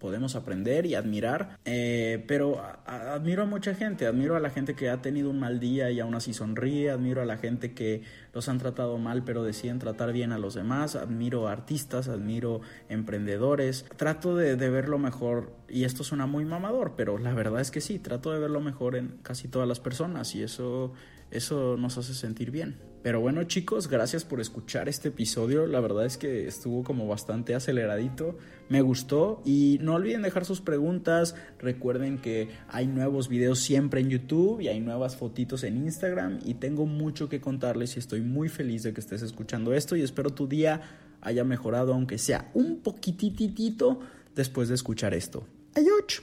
podemos 0.00 0.34
aprender 0.34 0.84
y 0.84 0.96
admirar, 0.96 1.58
eh, 1.64 2.22
pero 2.26 2.60
admiro 2.84 3.44
a 3.44 3.46
mucha 3.46 3.74
gente, 3.74 4.04
admiro 4.06 4.36
a 4.36 4.40
la 4.40 4.50
gente 4.50 4.74
que 4.74 4.90
ha 4.90 5.00
tenido 5.00 5.30
un 5.30 5.38
mal 5.38 5.60
día 5.60 5.90
y 5.92 6.00
aún 6.00 6.14
así 6.14 6.34
sonríe, 6.34 6.90
admiro 6.90 7.22
a 7.22 7.24
la 7.24 7.38
gente 7.38 7.72
que 7.72 8.02
los 8.34 8.50
han 8.50 8.58
tratado 8.58 8.98
mal 8.98 9.24
pero 9.24 9.44
deciden 9.44 9.78
tratar 9.78 10.12
bien 10.12 10.32
a 10.32 10.38
los 10.38 10.52
demás, 10.52 10.94
admiro 10.94 11.48
a 11.48 11.52
artistas, 11.52 12.08
admiro 12.08 12.60
emprendedores, 12.90 13.86
trato 13.96 14.36
de, 14.36 14.56
de 14.56 14.68
ver 14.68 14.90
lo 14.90 14.98
mejor 14.98 15.56
y 15.68 15.84
esto 15.84 16.04
suena 16.04 16.26
muy 16.26 16.44
mamador, 16.44 16.94
pero 16.96 17.16
la 17.16 17.32
verdad 17.32 17.62
es 17.62 17.70
que 17.70 17.80
sí, 17.80 17.98
trato 17.98 18.30
de 18.30 18.40
ver 18.40 18.50
lo 18.50 18.60
mejor 18.60 18.96
en 18.96 19.18
casi 19.22 19.48
todas 19.48 19.66
las 19.66 19.80
personas 19.80 20.34
y 20.34 20.42
eso, 20.42 20.92
eso 21.30 21.76
nos 21.78 21.96
hace 21.96 22.12
sentir 22.12 22.50
bien. 22.50 22.93
Pero 23.04 23.20
bueno 23.20 23.44
chicos, 23.44 23.88
gracias 23.88 24.24
por 24.24 24.40
escuchar 24.40 24.88
este 24.88 25.08
episodio. 25.08 25.66
La 25.66 25.80
verdad 25.80 26.06
es 26.06 26.16
que 26.16 26.48
estuvo 26.48 26.82
como 26.82 27.06
bastante 27.06 27.54
aceleradito. 27.54 28.38
Me 28.70 28.80
gustó 28.80 29.42
y 29.44 29.78
no 29.82 29.96
olviden 29.96 30.22
dejar 30.22 30.46
sus 30.46 30.62
preguntas. 30.62 31.36
Recuerden 31.58 32.16
que 32.16 32.48
hay 32.66 32.86
nuevos 32.86 33.28
videos 33.28 33.60
siempre 33.60 34.00
en 34.00 34.08
YouTube 34.08 34.62
y 34.62 34.68
hay 34.68 34.80
nuevas 34.80 35.16
fotitos 35.16 35.64
en 35.64 35.76
Instagram 35.76 36.38
y 36.46 36.54
tengo 36.54 36.86
mucho 36.86 37.28
que 37.28 37.42
contarles 37.42 37.96
y 37.96 37.98
estoy 37.98 38.22
muy 38.22 38.48
feliz 38.48 38.84
de 38.84 38.94
que 38.94 39.02
estés 39.02 39.20
escuchando 39.20 39.74
esto 39.74 39.96
y 39.96 40.00
espero 40.00 40.30
tu 40.30 40.48
día 40.48 40.80
haya 41.20 41.44
mejorado 41.44 41.92
aunque 41.92 42.16
sea 42.16 42.50
un 42.54 42.78
poquititito 42.78 44.00
después 44.34 44.70
de 44.70 44.76
escuchar 44.76 45.12
esto. 45.12 45.46
Adiós. 45.74 46.22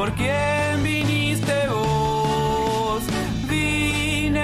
¿Por 0.00 0.14
quién 0.14 0.82
viniste 0.82 1.68
vos? 1.68 3.02
Vine, 3.46 4.40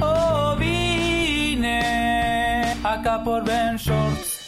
oh 0.00 0.56
vine, 0.58 2.72
acá 2.82 3.22
por 3.22 3.44
Ben 3.44 3.76
Shorts. 3.76 4.40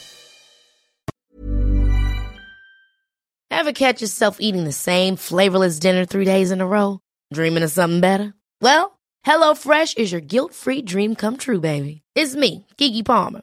Ever 3.50 3.72
catch 3.72 4.00
yourself 4.00 4.38
eating 4.40 4.64
the 4.64 4.72
same 4.72 5.16
flavorless 5.16 5.78
dinner 5.78 6.06
three 6.06 6.24
days 6.24 6.50
in 6.50 6.62
a 6.62 6.66
row? 6.66 7.00
Dreaming 7.30 7.64
of 7.64 7.70
something 7.70 8.00
better? 8.00 8.32
Well, 8.62 8.98
HelloFresh 9.26 9.98
is 9.98 10.10
your 10.10 10.22
guilt-free 10.22 10.86
dream 10.86 11.14
come 11.14 11.36
true, 11.36 11.60
baby. 11.60 12.00
It's 12.14 12.34
me, 12.34 12.64
Kiki 12.78 13.02
Palmer. 13.02 13.42